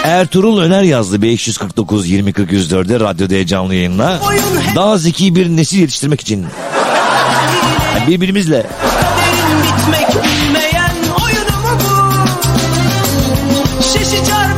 [0.04, 4.20] Ertuğrul Öner yazdı 549 20 40 104'de radyoda canlı yayınla.
[4.76, 6.46] Daha zeki bir nesil yetiştirmek için.
[7.96, 8.66] Yani birbirimizle.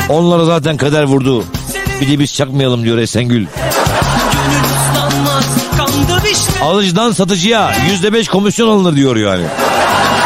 [0.08, 1.44] Onlara zaten kader vurdu.
[2.00, 3.46] Bir de biz çakmayalım diyor Esengül.
[6.62, 9.44] Alıcıdan satıcıya yüzde beş komisyon alınır diyor yani.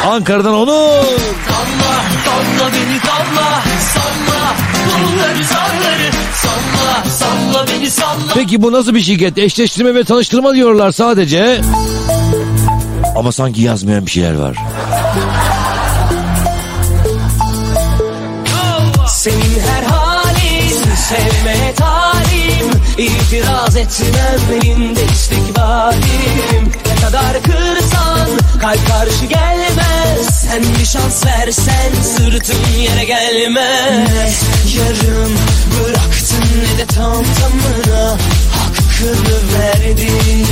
[0.07, 3.63] Ankara'dan onu Salla salla beni salla
[3.95, 4.55] Salla
[4.91, 9.39] kolları zarları Salla salla beni salla Peki bu nasıl bir şirket?
[9.39, 11.61] Eşleştirme ve tanıştırma diyorlar sadece.
[13.17, 14.57] Ama sanki yazmayan bir şeyler var.
[22.99, 26.73] İtiraz etmem benim de istikbalim.
[26.87, 28.29] Ne kadar kırsan
[28.61, 30.27] kalp karşı gelmez.
[30.43, 34.43] Sen bir şans versen sırtın yere gelmez.
[34.77, 35.33] Yarım
[35.75, 38.17] bıraktın ne de tam tamına
[38.51, 40.47] Hakkını verdin.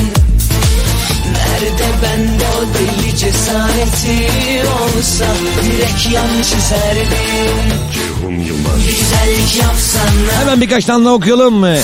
[1.33, 4.29] Nerede bende o deli cesareti?
[4.83, 5.25] Olsa
[5.65, 11.77] Direkt yan çizerdin Güzellik yapsana Hemen birkaç tane daha okuyalım mı?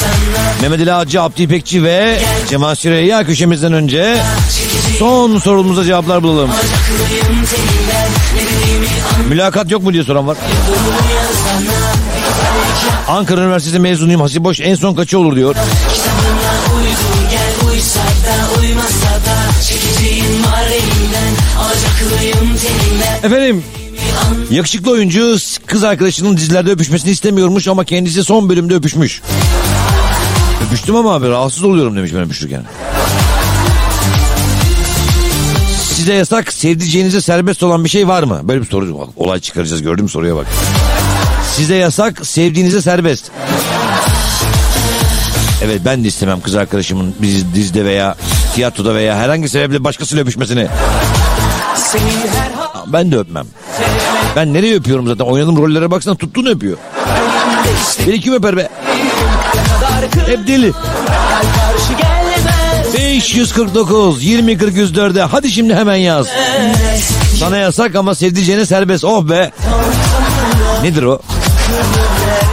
[0.62, 2.18] Mehmet Ali Hacı, Abdi İpekçi ve
[2.50, 4.16] Cemal Süreyya köşemizden önce
[4.98, 6.50] son sorumuza cevaplar bulalım.
[9.28, 10.36] Mülakat yok mu diye soran var.
[13.08, 14.20] Ankara Üniversitesi mezunuyum.
[14.20, 15.54] Hasip Boş en son kaçı olur diyor.
[23.22, 23.64] Efendim
[24.52, 25.36] yakışıklı oyuncu
[25.66, 29.22] kız arkadaşının dizilerde öpüşmesini istemiyormuş ama kendisi son bölümde öpüşmüş.
[30.66, 32.64] Öpüştüm ama abi rahatsız oluyorum demiş ben öpüşürken.
[35.94, 38.40] Size yasak sevdiceğinize serbest olan bir şey var mı?
[38.42, 40.46] Böyle bir soru bak olay çıkaracağız gördün mü soruya bak.
[41.56, 43.30] Size yasak sevdiğinize serbest.
[45.64, 48.16] Evet ben de istemem kız arkadaşımın biz dizide veya
[48.54, 50.68] tiyatroda veya herhangi sebeple başkasıyla öpüşmesini.
[52.86, 53.46] Ben de öpmem.
[54.36, 56.76] Ben nereye öpüyorum zaten oynadığım rollere baksana tuttuğunu öpüyor.
[58.06, 58.68] Beni kim öper be?
[60.26, 60.72] Hep deli.
[60.72, 60.82] kalp
[61.56, 66.26] karşı gelmez 549 20 40 104'e hadi şimdi hemen yaz.
[67.38, 69.04] Sana yasak ama sevdiceğine serbest.
[69.04, 69.50] Oh be.
[70.82, 71.20] Nedir o?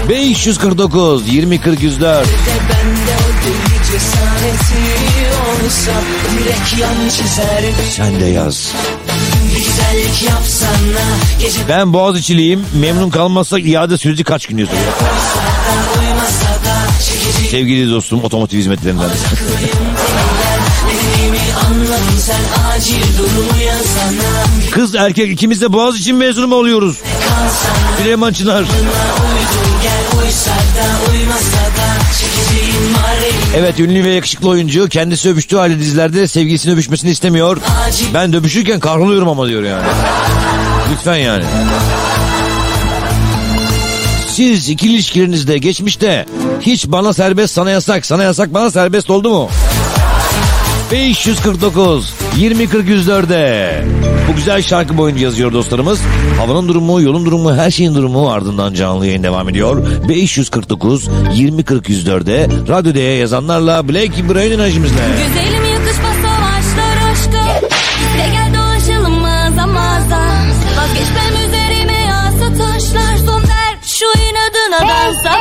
[0.10, 2.28] 549 20 40 104.
[2.28, 4.84] Bende o deli cesareti
[5.66, 5.92] olsa
[6.40, 8.72] Direkt yan çizerdin Sen de yaz.
[9.92, 11.02] Güzellik yapsana
[11.42, 12.66] Gece Ben Boğaziçi'liyim.
[12.82, 14.84] Memnun kalmazsak iade süreci kaç gün Çekeceğim
[17.52, 19.10] Sevgili dostum otomotiv hizmetlerinden.
[24.72, 26.98] Kız erkek ikimiz de Boğaziçi mezunu mu oluyoruz?
[27.98, 28.66] Süleyman Çınar.
[33.60, 37.58] Evet ünlü ve yakışıklı oyuncu kendisi öpüştüğü halde dizilerde sevgilisinin öpüşmesini istemiyor.
[38.14, 39.88] Ben de öpüşürken kahroluyorum ama diyor yani.
[40.92, 41.44] Lütfen yani.
[44.28, 46.26] Siz ikili ilişkilerinizde geçmişte
[46.62, 49.50] hiç bana serbest sana yasak sana yasak bana serbest oldu mu?
[50.92, 53.84] 549 20.40
[54.30, 56.00] Bu güzel şarkı boyunca yazıyor dostlarımız.
[56.38, 59.88] Havanın durumu, yolun durumu, her şeyin durumu ardından canlı yayın devam ediyor.
[60.10, 65.02] 549 20.40 Radyo D'ye yazanlarla Black Brain enerjimizle.
[65.28, 67.68] Güzelim yakışmaz savaşlar aşka.
[68.06, 70.22] İşte gel dolaşalım mağaza mağaza.
[70.78, 73.18] Vazgeçmem üzerime yağsa taşlar.
[73.26, 75.39] Son der şu inadına dansa.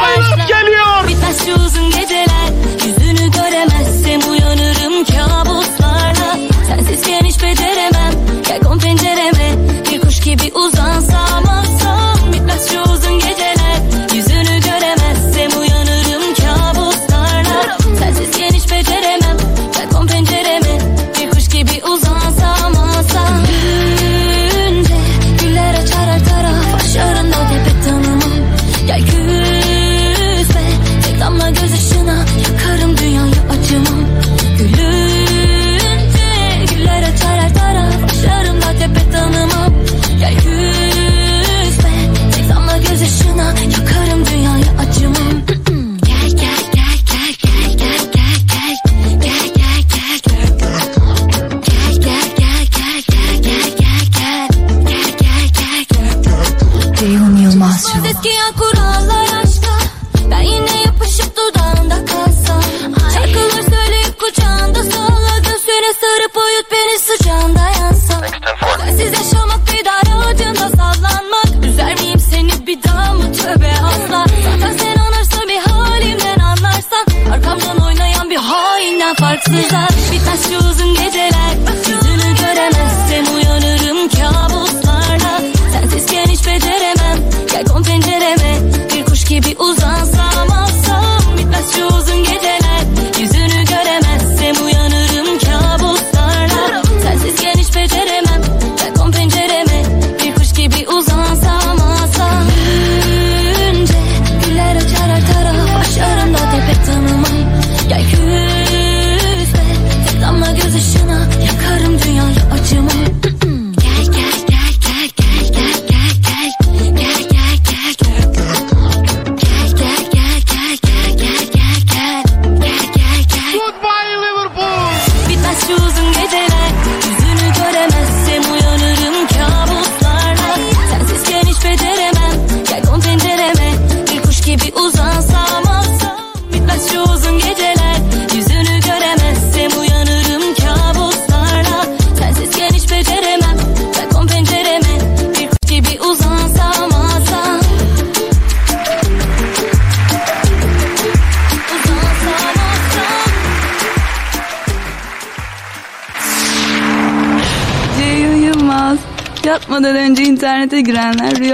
[79.45, 79.88] 自然。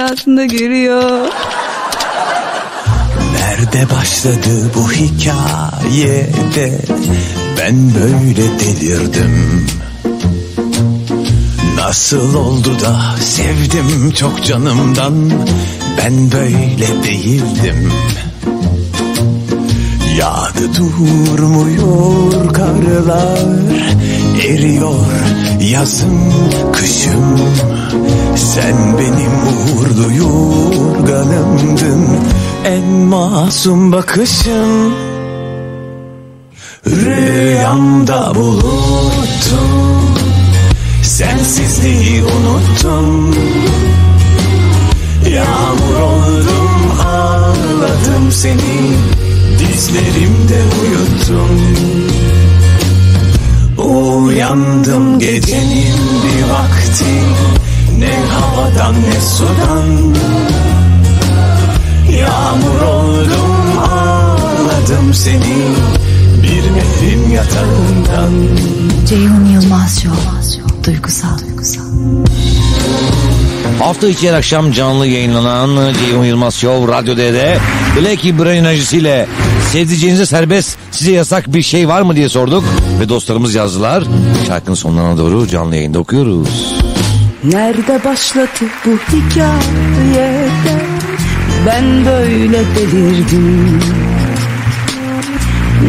[0.04, 1.28] Rüyasında görüyor.
[3.32, 6.80] Nerede başladı bu hikayede?
[7.58, 9.66] Ben böyle delirdim.
[11.76, 15.32] Nasıl oldu da sevdim çok canımdan?
[15.98, 17.92] Ben böyle değildim.
[20.18, 23.38] Yağdı durmuyor karlar
[24.44, 24.94] Eriyor
[25.60, 26.32] yazım
[26.72, 27.38] kışım
[28.36, 32.06] Sen benim uğurlu yorganımdın
[32.64, 34.94] En masum bakışın.
[36.86, 40.14] Rüyamda buluttum
[41.02, 43.34] Sensizliği unuttum.
[45.34, 48.96] Yağmur oldum ağladım seni
[49.58, 51.50] Dizlerimde uyuttum
[54.24, 57.04] Uyandım gecenin bir vakti
[57.98, 60.14] Ne havadan ne sudan
[62.18, 65.56] Yağmur oldum ağladım seni
[66.42, 68.32] Bir mehrin yatağından
[69.08, 70.22] Ceyhun Yılmaz Show.
[70.86, 71.38] Duygusal.
[71.38, 71.82] Duygusal.
[73.78, 77.58] Hafta içi her akşam canlı yayınlanan Ceyhun Yılmaz Show Radyo D'de
[77.96, 79.26] Black Brain enerjisiyle
[79.74, 82.64] sevdiceğinize serbest size yasak bir şey var mı diye sorduk.
[83.00, 84.04] Ve dostlarımız yazdılar.
[84.46, 86.74] Şarkının sonlarına doğru canlı yayında okuyoruz.
[87.44, 88.48] Nerede başladı
[88.86, 90.82] bu hikayede
[91.66, 93.80] Ben böyle delirdim.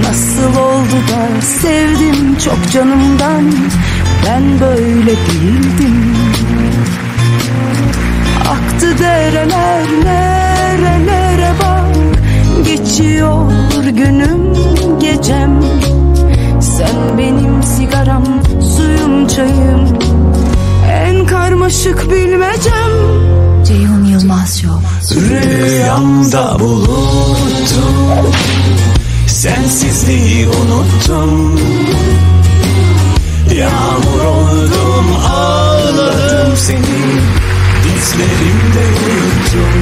[0.04, 3.54] Nasıl oldu da sevdim çok canımdan?
[4.28, 6.16] Ben böyle değildim.
[8.50, 11.96] Aktı dereler nerelere bak
[12.66, 14.54] Geçiyor günüm
[15.00, 15.62] gecem.
[16.62, 18.24] Sen benim sigaram
[18.78, 19.98] suyum çayım.
[20.92, 22.92] En karmaşık bilmecem.
[23.66, 25.20] Ceyhun Yılmaz Show.
[25.22, 28.32] Rüyamda buluttum.
[29.28, 31.60] Sensizliği unuttum.
[33.54, 37.06] Yağmur oldum ağladım seni
[37.84, 39.74] Dizlerimde uyuttum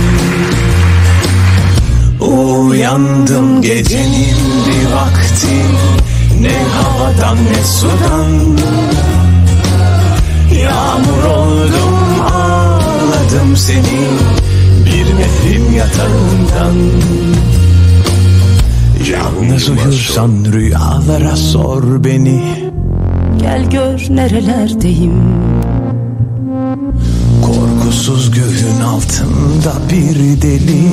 [2.24, 5.56] Uyandım gecenin bir vakti.
[6.42, 8.58] Ne havadan ne sudan.
[10.62, 14.00] Yağmur oldum ağladım seni.
[14.86, 16.76] Bir mehrin yatağından.
[19.12, 22.44] Yalnız uyursan rüyalara sor beni.
[23.40, 25.14] Gel gör nerelerdeyim.
[27.42, 30.84] Korkusuz göğün altında bir deli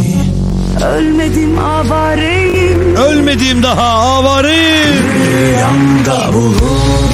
[0.85, 5.05] Ölmedim avareyim Ölmediğim daha avareyim.
[5.39, 6.57] Rüyamda bulur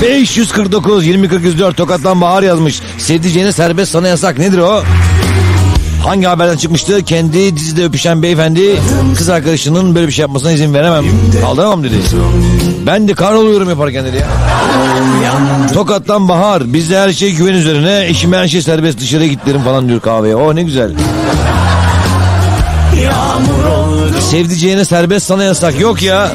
[0.02, 2.80] 549 20 404 Tokat'tan Bahar yazmış.
[2.98, 4.82] Sevdiceğine serbest sana yasak nedir o?
[6.04, 7.04] Hangi haberden çıkmıştı?
[7.04, 8.80] Kendi dizide öpüşen beyefendi
[9.18, 11.04] kız arkadaşının böyle bir şey yapmasına izin veremem.
[11.40, 11.94] Kaldıramam dedi.
[12.86, 14.26] Ben de kar oluyorum yaparken dedi ya.
[15.74, 16.72] Tokat'tan Bahar.
[16.72, 18.07] Bizde her şey güven üzerine.
[18.07, 20.36] Eşime her şey serbest dışarı gitlerim falan diyor kahveye.
[20.36, 20.90] O ne güzel.
[24.20, 25.80] Sevdiceğine serbest sana yasak.
[25.80, 26.32] Yok ya.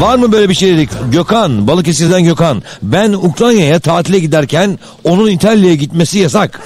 [0.00, 0.90] Var mı böyle bir şey dedik?
[1.12, 2.62] Gökhan, Balıkesir'den Gökhan.
[2.82, 6.60] Ben Ukrayna'ya tatile giderken onun İtalya'ya gitmesi yasak.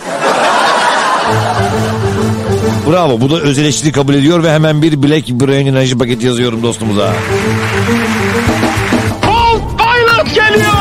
[2.91, 6.62] Bravo bu da öz eleştiri kabul ediyor ve hemen bir Black Brain enerji paketi yazıyorum
[6.62, 7.12] dostumuza.
[9.26, 10.72] Bolt Pilot geliyor.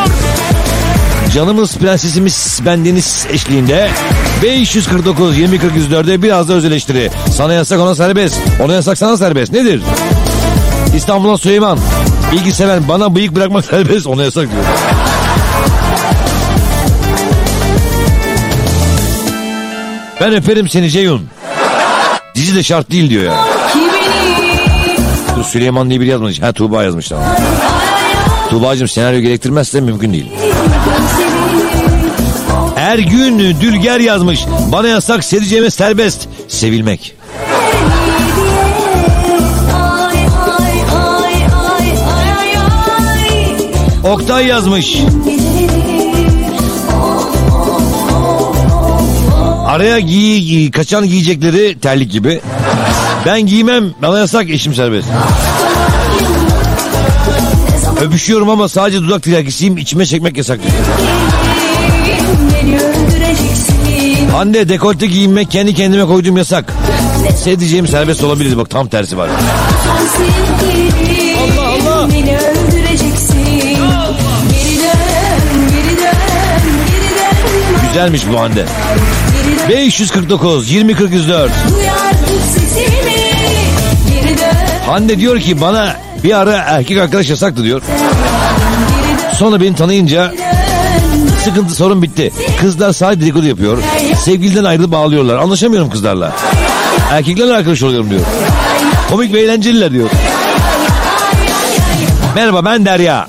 [1.34, 3.90] Canımız prensesimiz bendeniz eşliğinde
[4.46, 7.12] 549 20 404'e biraz da öz eleştiri.
[7.32, 8.40] Sana yasak ona serbest.
[8.64, 9.52] Ona yasak sana serbest.
[9.52, 9.82] Nedir?
[10.96, 11.80] İstanbul'dan Süleyman.
[12.34, 14.08] İlgi seven bana bıyık bırakmak serbest.
[14.08, 14.64] Ona yasak diyor.
[20.22, 21.28] Ben öperim seni Ceyhun.
[22.36, 23.46] Dizi de şart değil diyor ya.
[25.38, 26.42] Dur Süleyman diye biri yazmış.
[26.42, 27.26] Ha Tuğba yazmış tamam.
[28.50, 30.32] Tuğba'cığım senaryo gerektirmezse mümkün değil.
[32.96, 34.40] Ergün Dülger yazmış.
[34.72, 36.28] Bana yasak sevdiceğime serbest.
[36.48, 37.16] Sevilmek.
[44.04, 44.98] Oktay yazmış.
[49.66, 52.42] Araya giy, giy- kaçan giyecekleri terlik gibi.
[53.26, 55.08] Ben giymem bana yasak eşim serbest.
[58.02, 60.74] Öpüşüyorum ama sadece dudak tilagisiyim içime çekmek yasak diyor.
[64.32, 66.74] Hande dekolte giyinmek kendi kendime koyduğum yasak.
[67.44, 69.30] Sevdiceğim serbest olabilir bak tam tersi var.
[71.40, 72.08] Allah Allah
[77.88, 78.66] Güzelmiş bu Hande.
[79.70, 81.52] 549 20 40 104.
[84.86, 87.82] Hande diyor ki bana bir ara erkek arkadaş yasaktı diyor.
[89.34, 90.34] Sonra beni tanıyınca
[91.44, 92.32] sıkıntı sorun bitti.
[92.62, 93.78] Kızlar sadece dedikodu yapıyor.
[94.24, 95.38] Sevgiliden ayrılıp bağlıyorlar.
[95.38, 96.36] Anlaşamıyorum kızlarla.
[97.12, 98.22] Erkeklerle arkadaş oluyorum diyor.
[99.10, 100.10] Komik ve eğlenceliler diyor.
[102.36, 103.28] Merhaba ben Derya.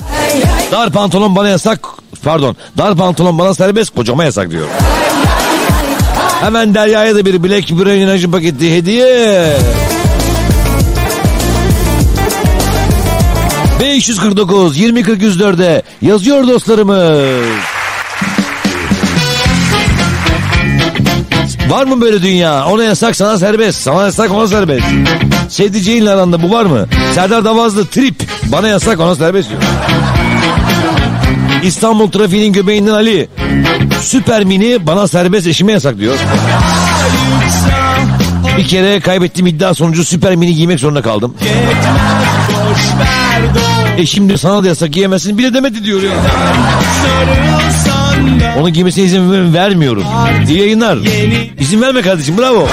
[0.72, 1.80] Dar pantolon bana yasak.
[2.24, 2.57] Pardon.
[2.78, 4.66] Dar pantolon bana serbest kocama yasak diyor.
[6.41, 9.57] Hemen Derya'ya da bir Black Brain enerji paketi hediye.
[13.80, 17.76] 549 20 40 104'e yazıyor dostlarımız.
[21.69, 22.67] Var mı böyle dünya?
[22.67, 23.81] Ona yasak sana serbest.
[23.81, 24.87] Sana yasak ona serbest.
[25.49, 26.87] Sevdiceğinle aranda bu var mı?
[27.14, 28.14] Serdar Davazlı trip.
[28.45, 29.62] Bana yasak ona serbest diyor.
[31.62, 33.29] İstanbul trafiğinin göbeğinden Ali.
[34.01, 36.14] Süper mini bana serbest eşime yasak diyor.
[38.59, 41.35] Bir kere kaybettiğim iddia sonucu süper mini giymek zorunda kaldım.
[43.99, 46.11] Eşim de sana da yasak giyemezsin bile demedi diyor ya.
[48.59, 50.05] Onu giymesine izin vermiyorum.
[50.49, 50.99] İyi yayınlar.
[51.61, 52.69] İzin verme kardeşim bravo.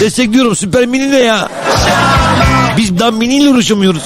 [0.00, 1.48] Destekliyorum süper mini ne ya?
[2.76, 4.02] Biz daha miniyle uğraşamıyoruz.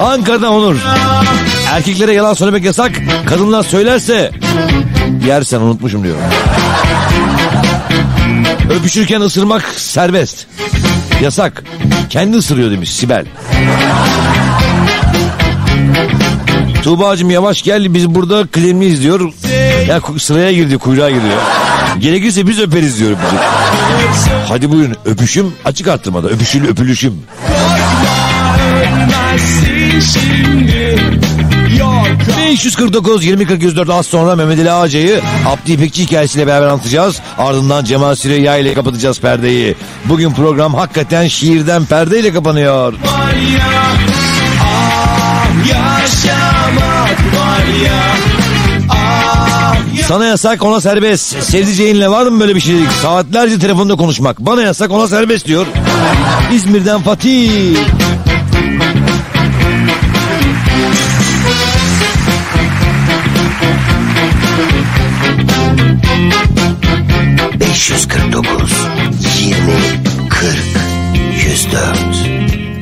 [0.00, 0.76] Ankara'dan Onur.
[1.72, 2.92] Erkeklere yalan söylemek yasak.
[3.26, 4.30] Kadınlar söylerse
[5.26, 6.16] yersen unutmuşum diyor.
[8.70, 10.46] Öpüşürken ısırmak serbest.
[11.22, 11.64] Yasak.
[12.10, 13.24] Kendi ısırıyor demiş Sibel.
[16.82, 19.32] Tuğba'cığım yavaş gel biz burada klemliyiz diyor.
[19.88, 21.36] Ya sıraya girdi kuyruğa giriyor.
[21.98, 23.10] Gerekirse biz öperiz diyor.
[23.10, 24.30] bizi.
[24.48, 27.22] Hadi buyurun öpüşüm açık arttırmada öpüşül öpülüşüm.
[31.78, 32.06] Yok
[32.38, 37.20] 549 20 40 104 az sonra Mehmet Ali Ağacı'yı Abdi İpekçi hikayesiyle beraber anlatacağız.
[37.38, 39.74] Ardından Cemal Süreyya ile kapatacağız perdeyi.
[40.04, 42.92] Bugün program hakikaten şiirden perdeyle kapanıyor.
[42.92, 42.98] var
[43.58, 43.66] ya
[44.62, 45.10] Ah
[45.68, 46.39] yaşamak var ya Ah
[50.08, 51.42] Sana yasak ona serbest.
[51.42, 52.76] Sevdiceğinle var mı böyle bir şey?
[53.02, 54.40] Saatlerce telefonda konuşmak.
[54.40, 55.66] Bana yasak ona serbest diyor.
[56.52, 57.76] İzmir'den Fatih.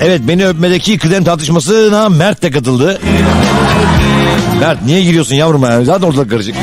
[0.08, 3.00] Evet beni öpmedeki kıdem tartışmasına Mert de katıldı.
[4.60, 5.84] Mert niye giriyorsun yavrum ya?
[5.84, 6.54] Zaten ortalık karışık.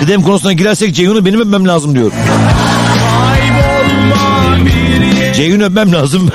[0.00, 2.12] Kıdem konusuna girersek Ceyhun'u benim öpmem lazım diyor.
[5.34, 6.30] Ceyhun'u öpmem lazım.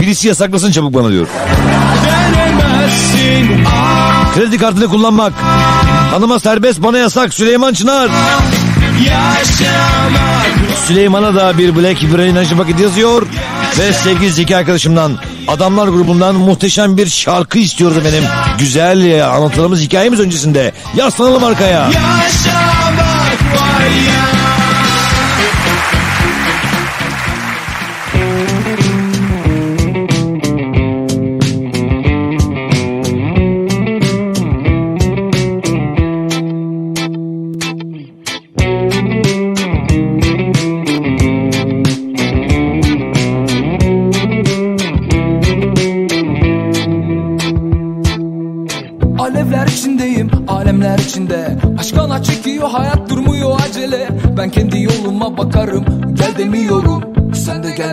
[0.00, 1.26] Birisi yasaklasın çabuk bana diyor.
[4.34, 5.32] Kredi kartını kullanmak.
[6.10, 8.10] Hanıma serbest bana yasak Süleyman Çınar.
[10.86, 13.26] Süleyman'a da bir Black Brain enerji paketi yazıyor.
[13.78, 15.18] Ve sevgili Zeki arkadaşımdan
[15.48, 18.24] Adamlar grubundan muhteşem bir şarkı istiyoruz efendim.
[18.58, 20.72] Güzel ya, anlatılarımız hikayemiz öncesinde.
[20.96, 21.84] Yaslanalım arkaya.
[21.84, 22.81] Yaşamak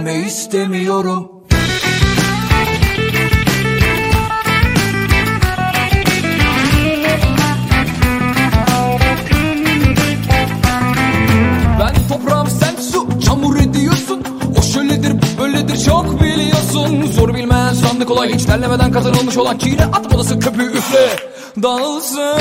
[0.10, 1.32] Gelme istemiyorum.
[11.80, 14.24] Ben toprağım sen su çamur ediyorsun.
[14.60, 17.12] O şöyledir bu böyledir çok biliyorsun.
[17.12, 18.34] Zor bilmeyen sandı kolay.
[18.34, 21.10] Hiç terlemeden kazanılmış olan Kire at modası köpüğü üfle.
[21.64, 22.40] Dağılsın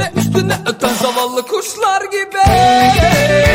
[0.00, 3.49] üstüne üstüne öten zavallı kuşlar gibi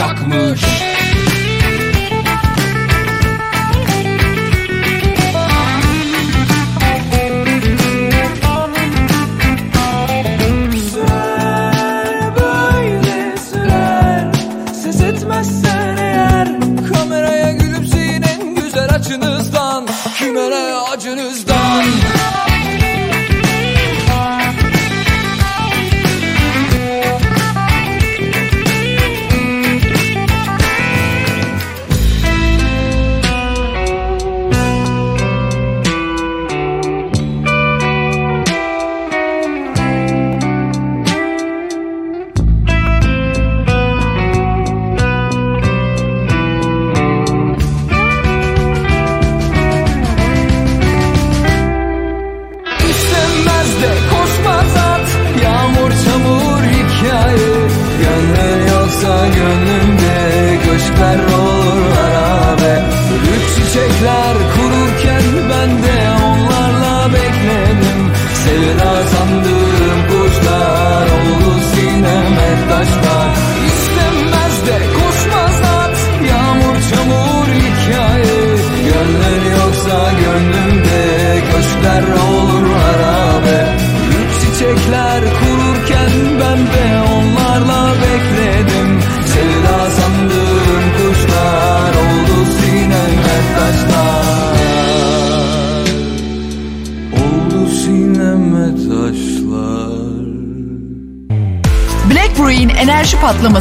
[0.00, 0.26] olacak?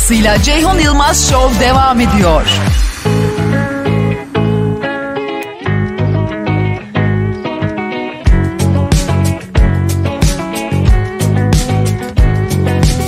[0.06, 2.41] kadrosuyla Ceyhun Yılmaz Show devam ediyor.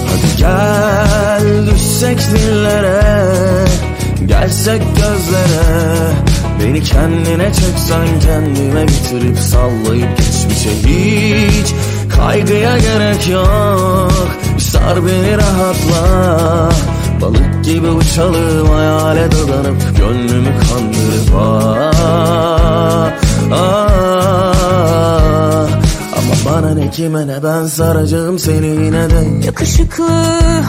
[0.07, 3.01] Hadi gel düşsek dillere,
[4.25, 6.13] gelsek gözlere.
[6.63, 11.73] Beni kendine çeksen kendime bitirip sallayıp geçmişe hiç
[12.15, 14.46] Kaygıya gerek yok
[14.87, 16.69] Sar beni rahatla.
[17.21, 23.11] Balık gibi uçalım hayale dadanıp Gönlümü kandırıp ah,
[23.51, 24.67] ah,
[26.17, 29.45] Ama bana ne kime ne ben saracağım seni yine de.
[29.45, 30.09] Yakışıklı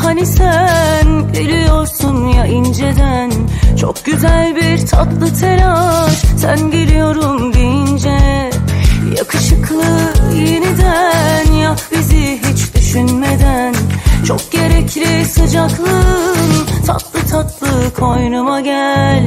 [0.02, 3.32] hani sen Gülüyorsun ya inceden.
[3.80, 8.18] Çok güzel bir tatlı telaş Sen geliyorum deyince.
[9.18, 9.84] Yakışıklı
[10.34, 13.74] yeniden Ya bizi hiç düşünmeden.
[14.26, 19.26] Çok gerekli sıcaklığın tatlı tatlı koynuma gel.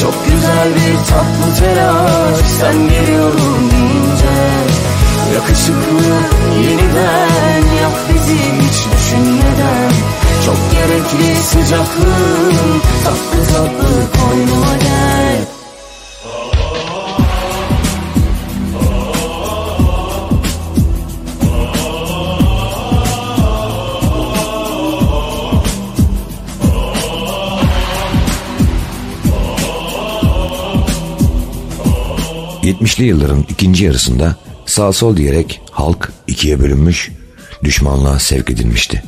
[0.00, 2.46] Çok güzel bir tatlı telaş.
[2.60, 4.38] Sen geliyorum deyince
[5.34, 6.08] Yakışıklı
[6.62, 9.92] yeniden yap bizi hiç düşünmeden.
[10.44, 15.57] Çok gerekli sıcaklığın tatlı tatlı koynuma gel
[32.80, 37.10] ...70'li yılların ikinci yarısında sağ sol diyerek halk ikiye bölünmüş,
[37.64, 39.02] düşmanlığa sevk edilmişti.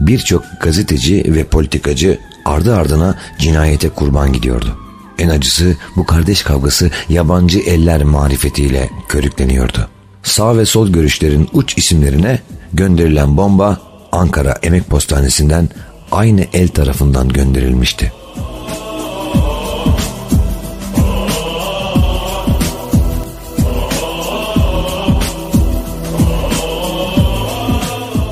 [0.00, 4.78] Birçok gazeteci ve politikacı ardı ardına cinayete kurban gidiyordu.
[5.18, 9.88] En acısı bu kardeş kavgası yabancı eller marifetiyle körükleniyordu.
[10.22, 12.38] Sağ ve sol görüşlerin uç isimlerine
[12.72, 13.80] gönderilen bomba
[14.12, 15.68] Ankara Emek Postanesi'nden
[16.12, 18.12] aynı el tarafından gönderilmişti.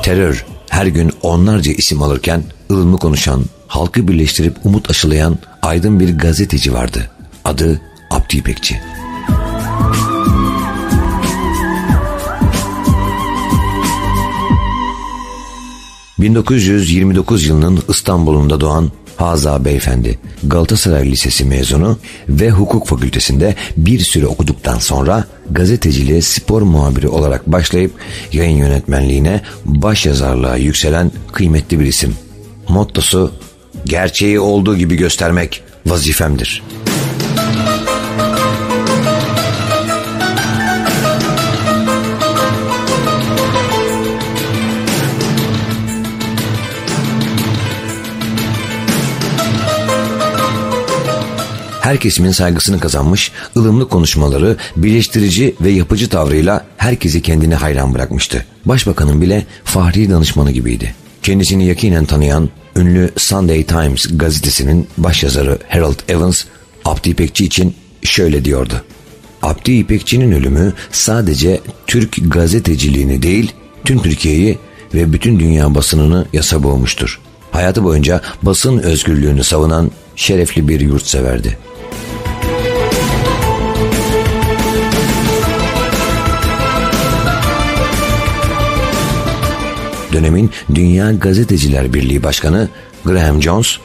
[0.08, 6.72] Terör her gün onlarca isim alırken ılımlı konuşan, halkı birleştirip umut aşılayan aydın bir gazeteci
[6.72, 7.10] vardı.
[7.44, 7.80] Adı
[8.10, 8.80] Abdi İpekçi.
[16.18, 21.98] ...1929 yılının İstanbul'unda doğan Haza Beyefendi, Galatasaray Lisesi mezunu
[22.28, 27.92] ve hukuk fakültesinde bir süre okuduktan sonra gazeteciliğe spor muhabiri olarak başlayıp
[28.32, 32.14] yayın yönetmenliğine baş yazarlığa yükselen kıymetli bir isim.
[32.68, 33.32] Mottosu
[33.84, 36.62] gerçeği olduğu gibi göstermek vazifemdir.
[51.88, 58.44] Her kesimin saygısını kazanmış, ılımlı konuşmaları, birleştirici ve yapıcı tavrıyla herkesi kendine hayran bırakmıştı.
[58.64, 60.94] Başbakanın bile fahri danışmanı gibiydi.
[61.22, 66.44] Kendisini yakinen tanıyan ünlü Sunday Times gazetesinin başyazarı Harold Evans,
[66.84, 68.82] Abdi İpekçi için şöyle diyordu.
[69.42, 73.52] Abdi İpekçi'nin ölümü sadece Türk gazeteciliğini değil,
[73.84, 74.58] tüm Türkiye'yi
[74.94, 77.20] ve bütün dünya basınını yasa boğmuştur.
[77.50, 81.58] Hayatı boyunca basın özgürlüğünü savunan şerefli bir yurtseverdi.
[90.18, 92.68] Dönemin Dünya Gazeteciler Birliği Başkanı
[93.04, 93.76] Graham Jones,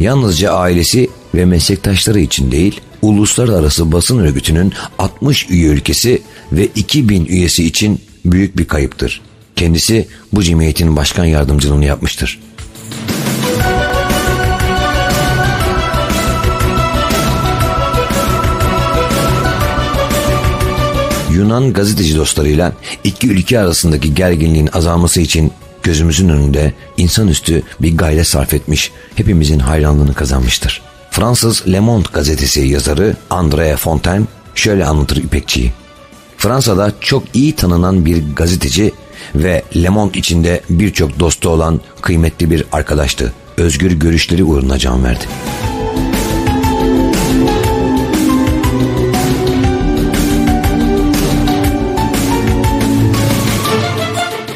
[0.00, 6.22] yalnızca ailesi ve meslektaşları için değil, uluslararası basın örgütünün 60 üye ülkesi
[6.52, 9.20] ve 2000 üyesi için büyük bir kayıptır.
[9.56, 12.40] Kendisi bu cemiyetin başkan yardımcılığını yapmıştır.
[21.34, 22.72] Yunan gazeteci dostlarıyla
[23.04, 25.52] iki ülke arasındaki gerginliğin azalması için
[25.82, 30.82] gözümüzün önünde insanüstü bir gayret sarf etmiş, hepimizin hayranlığını kazanmıştır.
[31.10, 34.24] Fransız Le Monde gazetesi yazarı André Fontaine
[34.54, 35.72] şöyle anlatır İpekçi'yi.
[36.36, 38.92] Fransa'da çok iyi tanınan bir gazeteci
[39.34, 43.32] ve Le Monde içinde birçok dostu olan kıymetli bir arkadaştı.
[43.56, 45.24] Özgür görüşleri uğruna can verdi.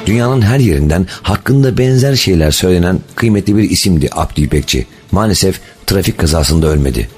[0.06, 4.86] Dünyanın her yerinden hakkında benzer şeyler söylenen kıymetli bir isimdi Abdi İpekçi.
[5.12, 7.08] Maalesef trafik kazasında ölmedi.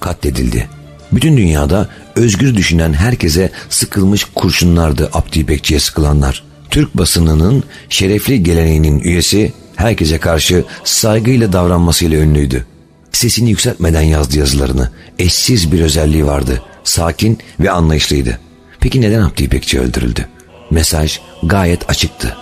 [0.00, 0.68] Katledildi.
[1.12, 6.44] Bütün dünyada özgür düşünen herkese sıkılmış kurşunlardı Abdi İpekçi'ye sıkılanlar.
[6.70, 12.66] Türk basınının şerefli geleneğinin üyesi herkese karşı saygıyla davranmasıyla ünlüydü.
[13.12, 14.90] Sesini yükseltmeden yazdı yazılarını.
[15.18, 16.62] Eşsiz bir özelliği vardı.
[16.84, 18.38] Sakin ve anlayışlıydı.
[18.80, 20.28] Peki neden Abdi İpekçi öldürüldü?
[20.70, 22.36] Mesaj gayet açıktı.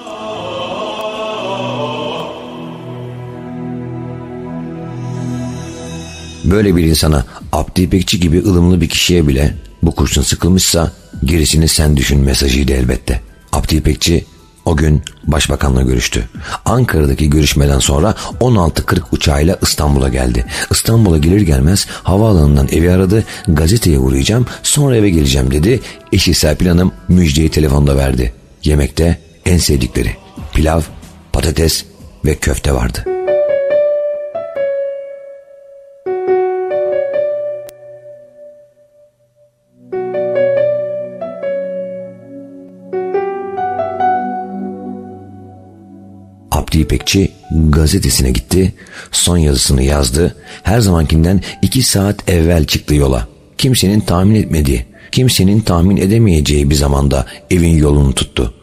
[6.44, 10.92] Böyle bir insana Abdi İpekçi gibi ılımlı bir kişiye bile bu kurşun sıkılmışsa
[11.24, 13.20] gerisini sen düşün mesajıydı elbette.
[13.52, 14.24] Abdi İpekçi
[14.64, 16.28] O gün başbakanla görüştü.
[16.64, 20.46] Ankara'daki görüşmeden sonra 16.40 uçağıyla İstanbul'a geldi.
[20.70, 23.24] İstanbul'a gelir gelmez havaalanından evi aradı.
[23.48, 25.80] Gazeteye uğrayacağım sonra eve geleceğim dedi.
[26.12, 28.34] Eşi Serpil Hanım müjdeyi telefonda verdi.
[28.64, 30.16] Yemekte en sevdikleri
[30.54, 30.80] pilav,
[31.32, 31.84] patates
[32.24, 33.23] ve köfte vardı.
[46.84, 47.32] İpekçi
[47.68, 48.74] gazetesine gitti,
[49.12, 53.28] son yazısını yazdı, her zamankinden iki saat evvel çıktı yola.
[53.58, 58.54] Kimsenin tahmin etmediği, kimsenin tahmin edemeyeceği bir zamanda evin yolunu tuttu.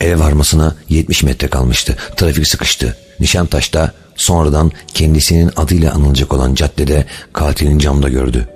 [0.00, 2.96] Eve varmasına 70 metre kalmıştı, trafik sıkıştı.
[3.20, 8.48] Nişantaş'ta sonradan kendisinin adıyla anılacak olan caddede katilin camda gördü.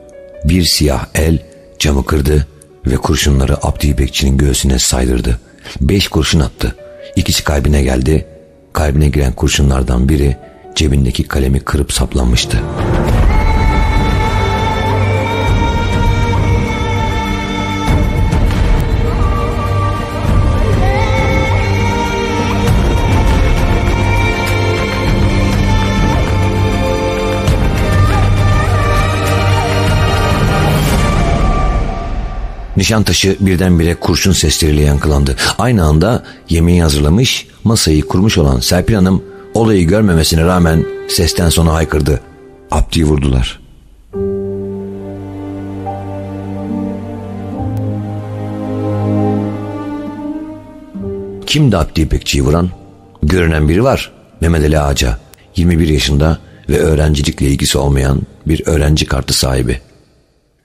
[0.44, 1.38] Bir siyah el
[1.78, 2.46] camı kırdı
[2.86, 5.40] ve kurşunları Abdi İpekçi'nin göğsüne saydırdı.
[5.80, 6.74] Beş kurşun attı.
[7.16, 8.26] İkisi kalbine geldi,
[8.76, 10.36] Kalbine giren kurşunlardan biri
[10.74, 12.58] cebindeki kalemi kırıp saplanmıştı.
[32.76, 35.36] Nişantaşı birdenbire kurşun sesleriyle yankılandı.
[35.58, 39.22] Aynı anda yemeği hazırlamış, masayı kurmuş olan Serpil Hanım
[39.54, 42.20] olayı görmemesine rağmen sesten sonra haykırdı.
[42.70, 43.60] Abdi'yi vurdular.
[51.46, 52.70] Kimdi Abdi İpekçi'yi vuran?
[53.22, 54.12] Görünen biri var.
[54.40, 55.18] Mehmet Ali Ağaca.
[55.56, 59.80] 21 yaşında ve öğrencilikle ilgisi olmayan bir öğrenci kartı sahibi.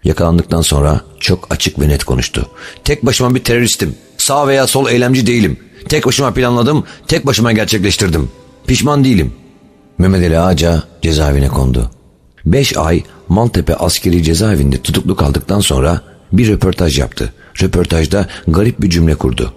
[0.04, 2.50] Yakalandıktan sonra çok açık ve net konuştu.
[2.84, 3.96] Tek başıma bir teröristim.
[4.18, 5.58] Sağ veya sol eylemci değilim.
[5.90, 8.30] Tek başıma planladım, tek başıma gerçekleştirdim.
[8.68, 9.34] Pişman değilim.
[9.98, 11.92] Mehmet Ali Ağaca cezaevine kondu.
[12.46, 17.34] Beş ay Maltepe askeri cezaevinde tutuklu kaldıktan sonra bir röportaj yaptı.
[17.62, 19.54] Röportajda garip bir cümle kurdu.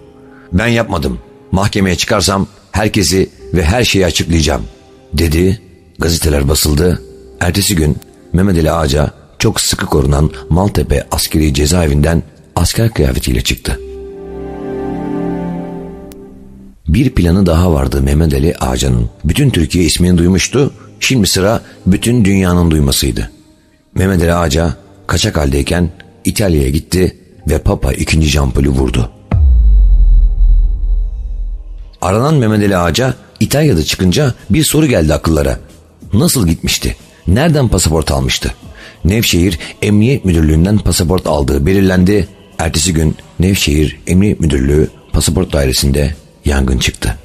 [0.52, 1.18] Ben yapmadım.
[1.52, 4.62] Mahkemeye çıkarsam herkesi ve her şeyi açıklayacağım.
[5.12, 5.62] Dedi,
[5.98, 7.02] gazeteler basıldı.
[7.40, 7.96] Ertesi gün
[8.32, 9.10] Mehmet Ali Ağaca
[9.44, 12.22] çok sıkı korunan Maltepe askeri cezaevinden
[12.56, 13.80] asker kıyafetiyle çıktı.
[16.88, 19.10] Bir planı daha vardı Mehmet Ali Ağcan'ın.
[19.24, 20.74] Bütün Türkiye ismini duymuştu.
[21.00, 23.30] Şimdi sıra bütün dünyanın duymasıydı.
[23.94, 24.74] Mehmet Ali Ağca
[25.06, 25.90] kaçak haldeyken
[26.24, 27.16] İtalya'ya gitti
[27.48, 28.22] ve Papa 2.
[28.22, 29.10] Jean vurdu.
[32.00, 35.58] Aranan Mehmet Ali Ağaca İtalya'da çıkınca bir soru geldi akıllara.
[36.12, 36.96] Nasıl gitmişti?
[37.26, 38.54] Nereden pasaport almıştı?
[39.04, 42.28] Nevşehir Emniyet Müdürlüğü'nden pasaport aldığı belirlendi.
[42.58, 47.18] Ertesi gün Nevşehir Emniyet Müdürlüğü pasaport dairesinde yangın çıktı.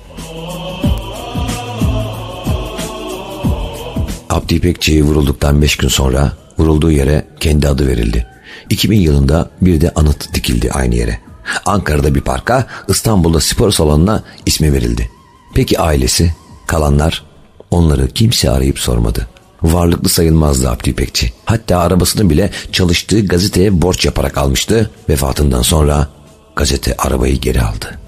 [4.30, 8.28] Abdi İpekçi vurulduktan 5 gün sonra vurulduğu yere kendi adı verildi.
[8.70, 11.20] 2000 yılında bir de anıt dikildi aynı yere.
[11.66, 15.10] Ankara'da bir parka, İstanbul'da spor salonuna ismi verildi.
[15.56, 16.34] Peki ailesi,
[16.68, 17.24] kalanlar
[17.72, 19.28] onları kimse arayıp sormadı.
[19.64, 21.34] Varlıklı sayılmazdı Abdi İpekçi.
[21.46, 24.90] Hatta arabasını bile çalıştığı gazeteye borç yaparak almıştı.
[25.10, 26.08] Vefatından sonra
[26.56, 28.00] gazete arabayı geri aldı.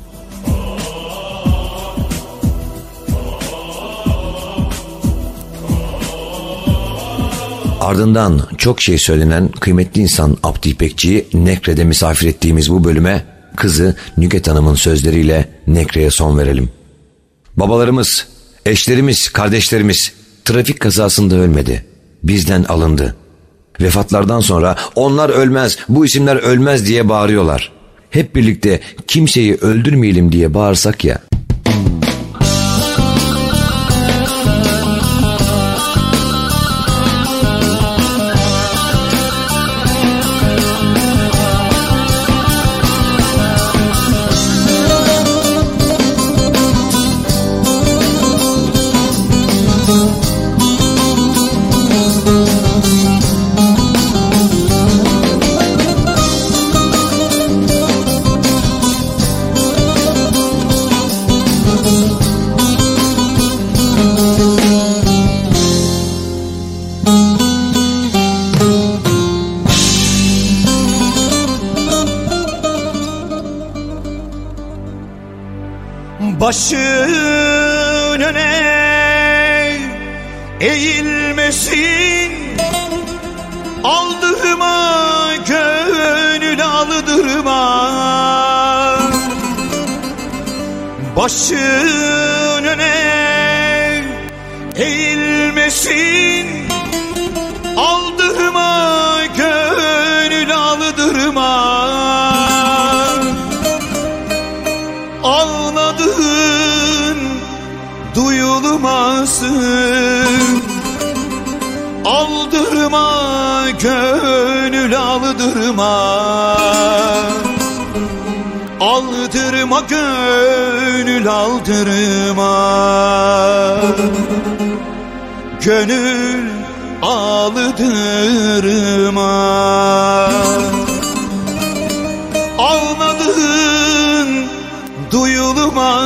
[7.82, 13.26] Ardından çok şey söylenen kıymetli insan Abdi İpekçi'yi Nekre'de misafir ettiğimiz bu bölüme
[13.56, 16.70] kızı Nüket Hanım'ın sözleriyle Nekre'ye son verelim.
[17.58, 18.28] Babalarımız,
[18.66, 20.14] eşlerimiz, kardeşlerimiz
[20.46, 21.86] trafik kazasında ölmedi.
[22.24, 23.16] Bizden alındı.
[23.82, 27.72] Vefatlardan sonra onlar ölmez, bu isimler ölmez diye bağırıyorlar.
[28.10, 31.20] Hep birlikte kimseyi öldürmeyelim diye bağırsak ya.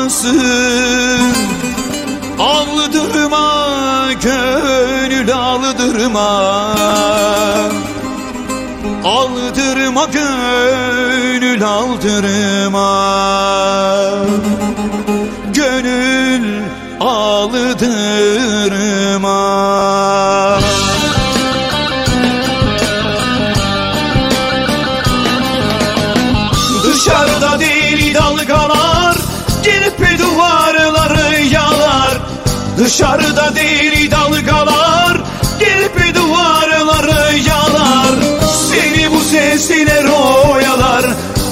[0.06, 1.22] Duyulmasın
[2.40, 6.30] Aldırma gönül aldırma
[9.04, 12.86] Aldırma gönül aldırma
[32.96, 35.22] Dışarıda deli dalgalar
[35.60, 38.16] Gelip duvarları yalar.
[38.70, 41.06] Seni bu sesler oyalar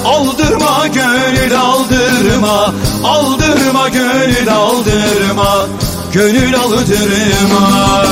[0.04, 5.66] Aldırma gönül aldırma Aldırma gönül aldırma
[6.12, 8.04] Gönül aldırma.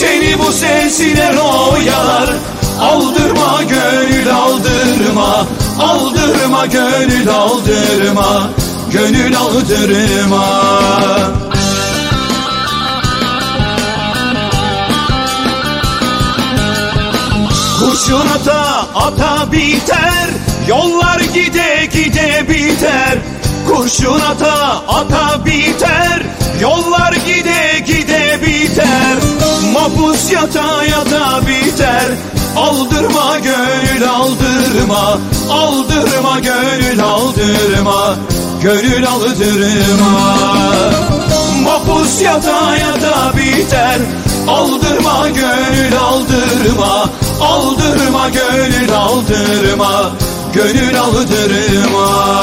[0.00, 2.30] Seni bu sesler oyalar
[2.80, 5.46] Aldırma gönül aldırma
[5.80, 8.50] Aldırma gönül aldırma
[8.92, 10.82] Gönül aldırma
[18.12, 20.28] Kurşun ata ata biter
[20.68, 23.18] Yollar gide gide biter.
[23.68, 26.22] Kurşun ata ata biter
[26.60, 29.16] Yollar gide gide biter.
[29.72, 32.10] Mapus yata yata biter
[32.56, 35.18] Aldırma gönül aldırma.
[35.50, 38.14] Aldırma gönül aldırma
[38.62, 40.36] Gönül aldırma.
[41.62, 43.98] Mapus yata yata biter
[44.48, 50.12] Aldırma gönül aldırma Aldırma gönül aldırma
[50.52, 52.42] Gönül aldırma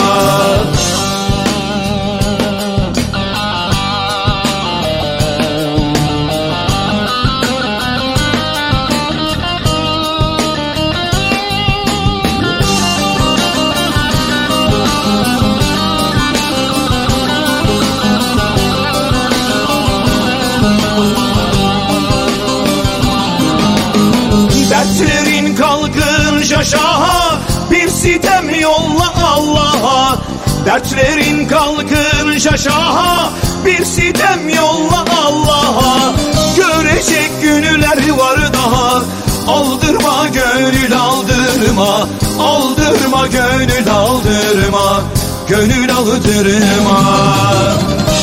[30.69, 33.29] Dertlerin kalkınca şaha
[33.65, 36.13] Bir sitem yolla Allah'a.
[36.57, 39.01] Görecek günler var daha
[39.47, 42.07] Aldırma gönül aldırma
[42.39, 45.01] Aldırma gönül aldırma
[45.47, 46.99] Gönül aldırma.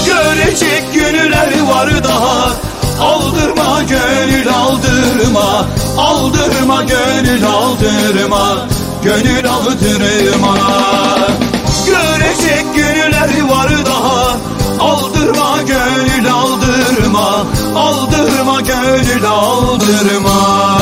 [0.07, 2.53] Görecek günler var daha
[3.01, 5.67] Aldırma gönül aldırma
[5.99, 8.67] Aldırma gönül aldırma
[9.05, 10.57] Gönül aldırma
[13.27, 14.37] günler var daha
[14.81, 17.47] Aldırma gönül aldırma
[17.77, 20.79] Aldırma gönül aldırma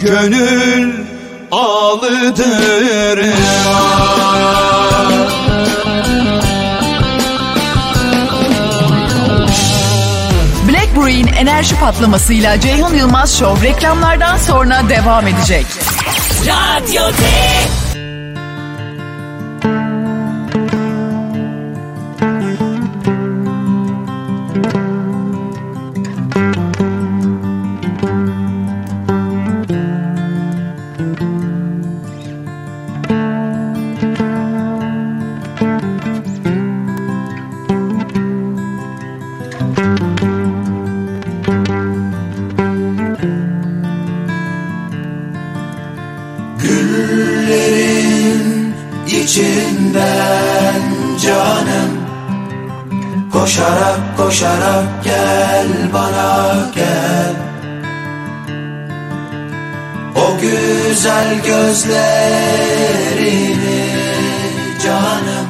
[0.00, 0.92] Gönül
[1.50, 2.12] aldırma
[10.68, 15.66] Black Brew'in enerji patlamasıyla Ceyhun Yılmaz Show reklamlardan sonra devam edecek.
[16.46, 17.81] Radyo D.
[53.42, 57.34] Koşarak koşarak gel bana gel.
[60.16, 61.92] O güzel gözlerini
[64.84, 65.48] canım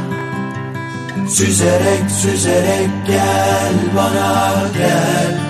[1.28, 5.40] Süzerek süzerek gel bana gel.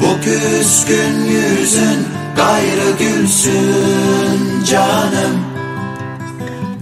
[0.00, 5.47] Bu küskün yüzün gayrı gülsün canım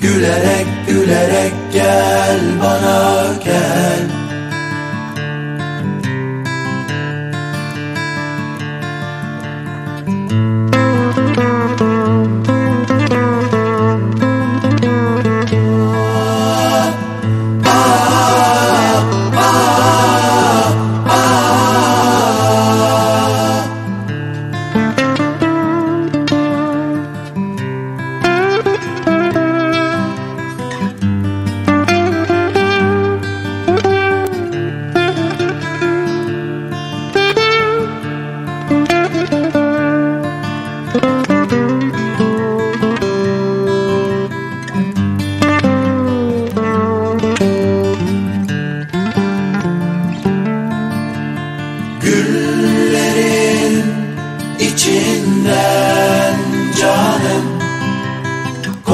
[0.01, 4.26] Gülerek gülerek gel bana gel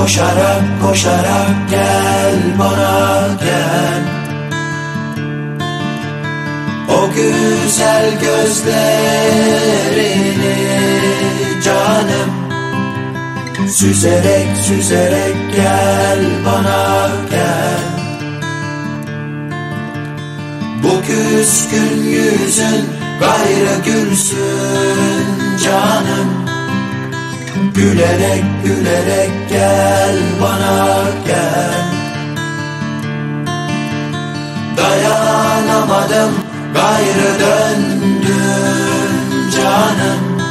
[0.03, 4.03] Koşarak koşarak gel bana gel.
[6.89, 8.87] O güzel gözlerini
[11.65, 12.31] canım.
[13.69, 17.83] Süzerek süzerek gel bana gel.
[20.83, 22.89] Bu küskün yüzün
[23.21, 26.42] gayrı gülsün canım
[27.75, 31.85] Gülerek gülerek gel bana gel.
[34.77, 36.33] Dayanamadım
[36.75, 38.73] gayrı döndüm
[39.57, 40.43] canım.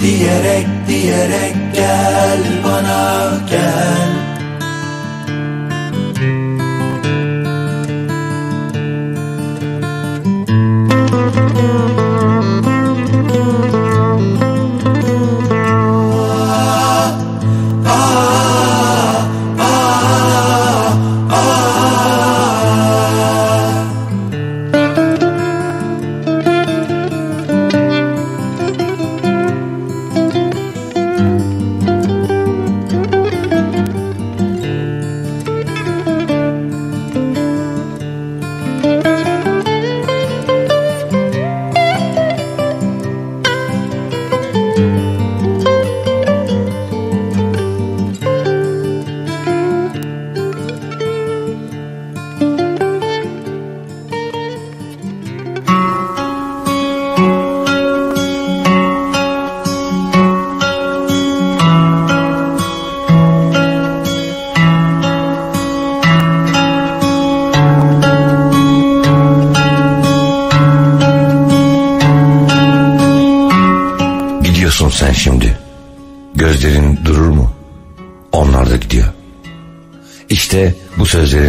[0.00, 4.23] Diyerek diyerek gel bana gel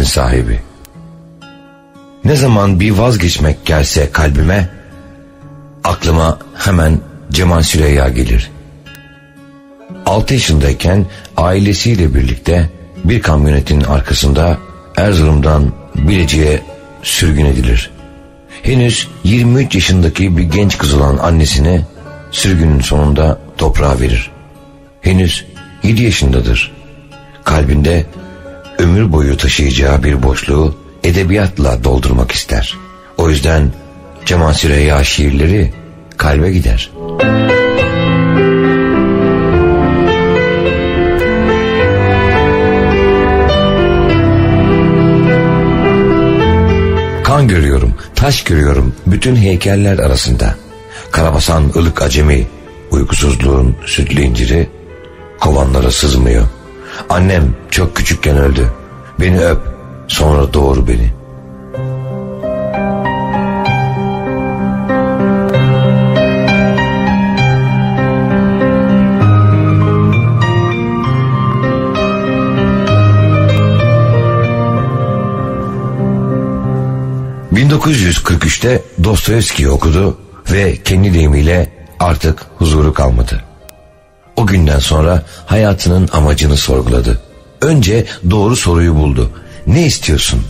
[0.06, 0.60] sahibi.
[2.24, 4.68] Ne zaman bir vazgeçmek gelse kalbime,
[5.84, 7.00] aklıma hemen
[7.30, 8.50] Cemal Süreyya gelir.
[10.06, 11.06] 6 yaşındayken
[11.36, 12.70] ailesiyle birlikte
[13.04, 14.58] bir kamyonetin arkasında
[14.96, 16.62] Erzurum'dan Bilecik'e
[17.02, 17.90] sürgün edilir.
[18.62, 21.80] Henüz 23 yaşındaki bir genç kız olan annesine
[22.30, 24.30] sürgünün sonunda toprağa verir.
[25.00, 25.44] Henüz
[25.82, 26.72] 7 yaşındadır.
[27.44, 28.06] Kalbinde
[28.78, 30.74] ömür boyu taşıyacağı bir boşluğu
[31.04, 32.76] edebiyatla doldurmak ister.
[33.16, 33.72] O yüzden
[34.26, 35.72] Cemal Süreyya şiirleri
[36.16, 36.90] kalbe gider.
[47.24, 50.54] Kan görüyorum, taş görüyorum bütün heykeller arasında.
[51.10, 52.46] Karabasan ılık acemi,
[52.90, 54.68] uykusuzluğun sütlü inciri
[55.40, 56.46] kovanlara sızmıyor.
[57.08, 58.72] Annem çok küçükken öldü.
[59.20, 59.58] Beni öp,
[60.08, 61.16] sonra doğur beni.
[77.52, 80.18] ...1943'te Dostoyevski'yi okudu
[80.52, 83.45] ve kendi deyimiyle artık huzuru kalmadı.
[84.36, 87.20] O günden sonra hayatının amacını sorguladı.
[87.60, 89.30] Önce doğru soruyu buldu.
[89.66, 90.42] Ne istiyorsun?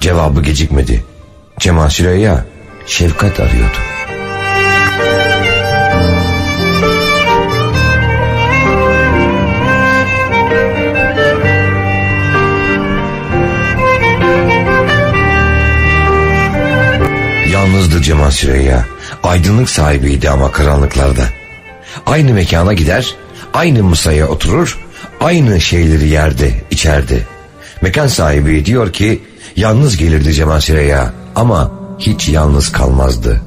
[0.00, 1.04] Cevabı gecikmedi.
[1.58, 2.44] Cemal Süreyya
[2.86, 3.76] şefkat arıyordu.
[17.52, 18.86] Yalnızdı Cemal Süreyya.
[19.22, 21.22] Aydınlık sahibiydi ama karanlıklarda.
[22.06, 23.14] Aynı mekana gider,
[23.56, 24.78] aynı masaya oturur,
[25.20, 27.26] aynı şeyleri yerdi, içerdi.
[27.82, 29.22] Mekan sahibi diyor ki
[29.56, 33.40] yalnız gelirdi Cemal Süreyya ama hiç yalnız kalmazdı.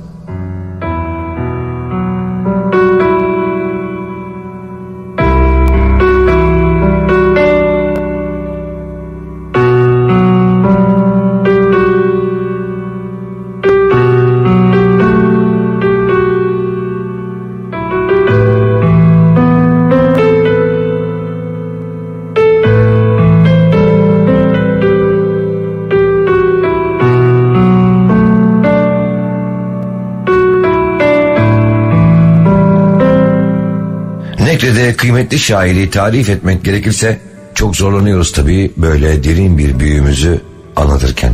[35.20, 37.20] Kıymetli şairi tarif etmek gerekirse
[37.56, 40.42] çok zorlanıyoruz tabii böyle derin bir büyüğümüzü
[40.76, 41.34] anlatırken.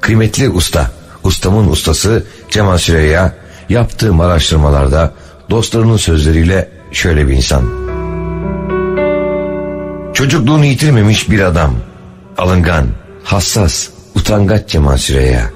[0.00, 0.90] Kıymetli usta,
[1.24, 3.34] ustamın ustası Cemal Süreyya
[3.68, 5.14] yaptığım araştırmalarda
[5.50, 7.62] dostlarının sözleriyle şöyle bir insan.
[10.14, 11.74] Çocukluğunu yitirmemiş bir adam.
[12.38, 12.86] Alıngan,
[13.24, 15.50] hassas, utangaç Cemal Süreyya.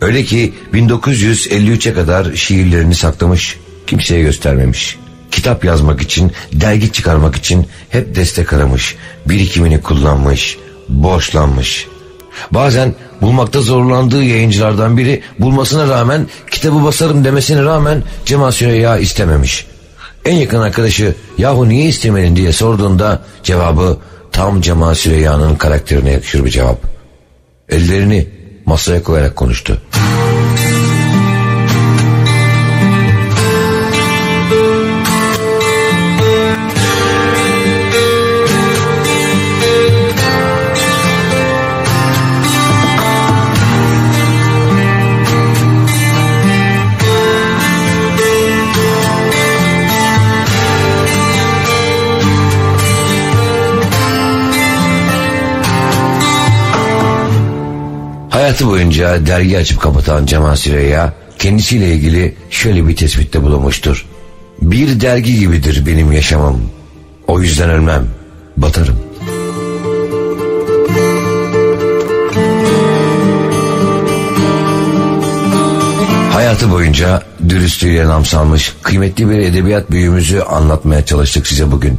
[0.00, 5.01] Öyle ki 1953'e kadar şiirlerini saklamış, kimseye göstermemiş.
[5.42, 8.96] Kitap yazmak için, dergi çıkarmak için hep destek aramış,
[9.26, 10.58] birikimini kullanmış,
[10.88, 11.86] borçlanmış.
[12.50, 19.66] Bazen bulmakta zorlandığı yayıncılardan biri bulmasına rağmen kitabı basarım demesine rağmen Cemal Süreyya istememiş.
[20.24, 23.98] En yakın arkadaşı yahu niye istemedin diye sorduğunda cevabı
[24.32, 26.78] tam Cemal Süreyya'nın karakterine yakışır bir cevap.
[27.68, 28.28] Ellerini
[28.66, 29.82] masaya koyarak konuştu.
[58.52, 64.06] Hayatı boyunca dergi açıp kapatan Cemal Süreyya kendisiyle ilgili şöyle bir tespitte bulunmuştur.
[64.62, 66.62] Bir dergi gibidir benim yaşamım.
[67.26, 68.06] O yüzden ölmem,
[68.56, 68.96] batarım.
[76.32, 81.98] Hayatı boyunca dürüstlüğüyle nam salmış kıymetli bir edebiyat büyüğümüzü anlatmaya çalıştık size bugün.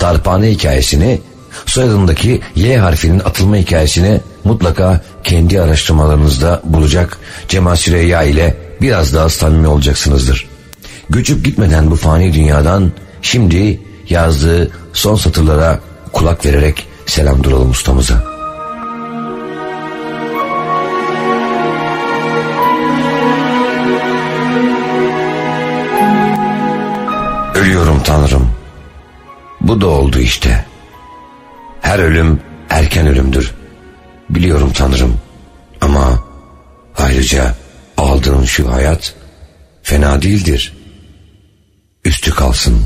[0.00, 1.20] Darphane hikayesini,
[1.66, 9.66] soyadındaki Y harfinin atılma hikayesini mutlaka kendi araştırmalarınızda bulacak Cemal Süreyya ile biraz daha samimi
[9.66, 10.48] olacaksınızdır.
[11.10, 12.92] Göçüp gitmeden bu fani dünyadan
[13.22, 15.80] şimdi yazdığı son satırlara
[16.12, 18.24] kulak vererek selam duralım ustamıza.
[27.54, 28.50] Ölüyorum Tanrım.
[29.60, 30.64] Bu da oldu işte.
[31.80, 32.40] Her ölüm
[32.70, 33.54] erken ölümdür.
[34.34, 35.20] Biliyorum Tanrım.
[35.80, 36.24] Ama
[36.96, 37.54] ayrıca
[37.96, 39.14] aldığın şu hayat
[39.82, 40.72] fena değildir.
[42.04, 42.82] Üstü kalsın.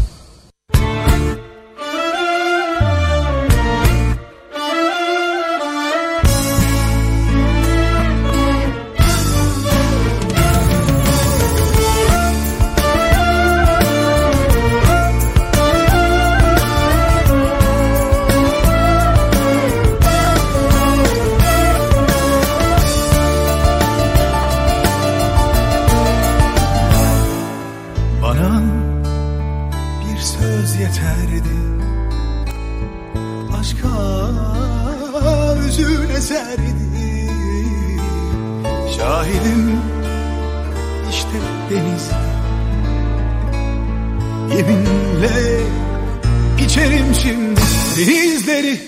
[46.76, 47.60] İçerim şimdi
[47.96, 48.80] denizleri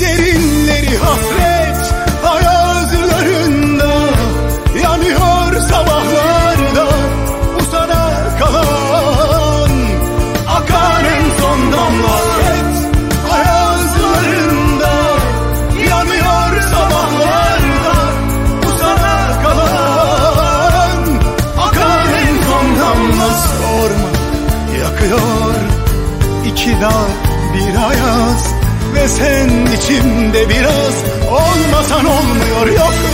[0.00, 1.94] Derinleri hasret
[2.24, 3.94] ayazlarında
[4.82, 6.86] Yanıyor sabahlarda
[7.58, 9.70] bu sana kalan
[10.48, 12.24] Akan en son damla
[24.80, 25.54] yakıyor
[26.46, 27.23] iki dağ
[28.14, 28.54] bir ayaz
[28.94, 30.94] ve sen içimde biraz.
[31.30, 33.13] Olmasan olmuyor yokluğun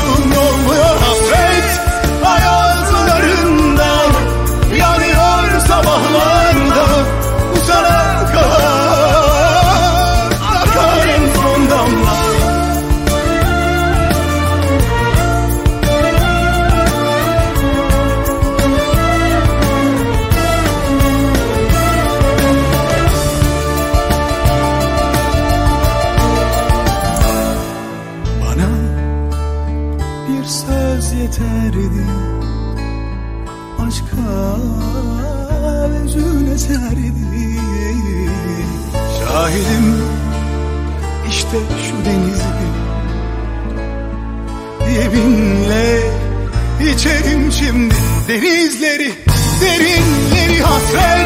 [48.30, 49.12] denizleri
[49.60, 51.19] Derinleri hasret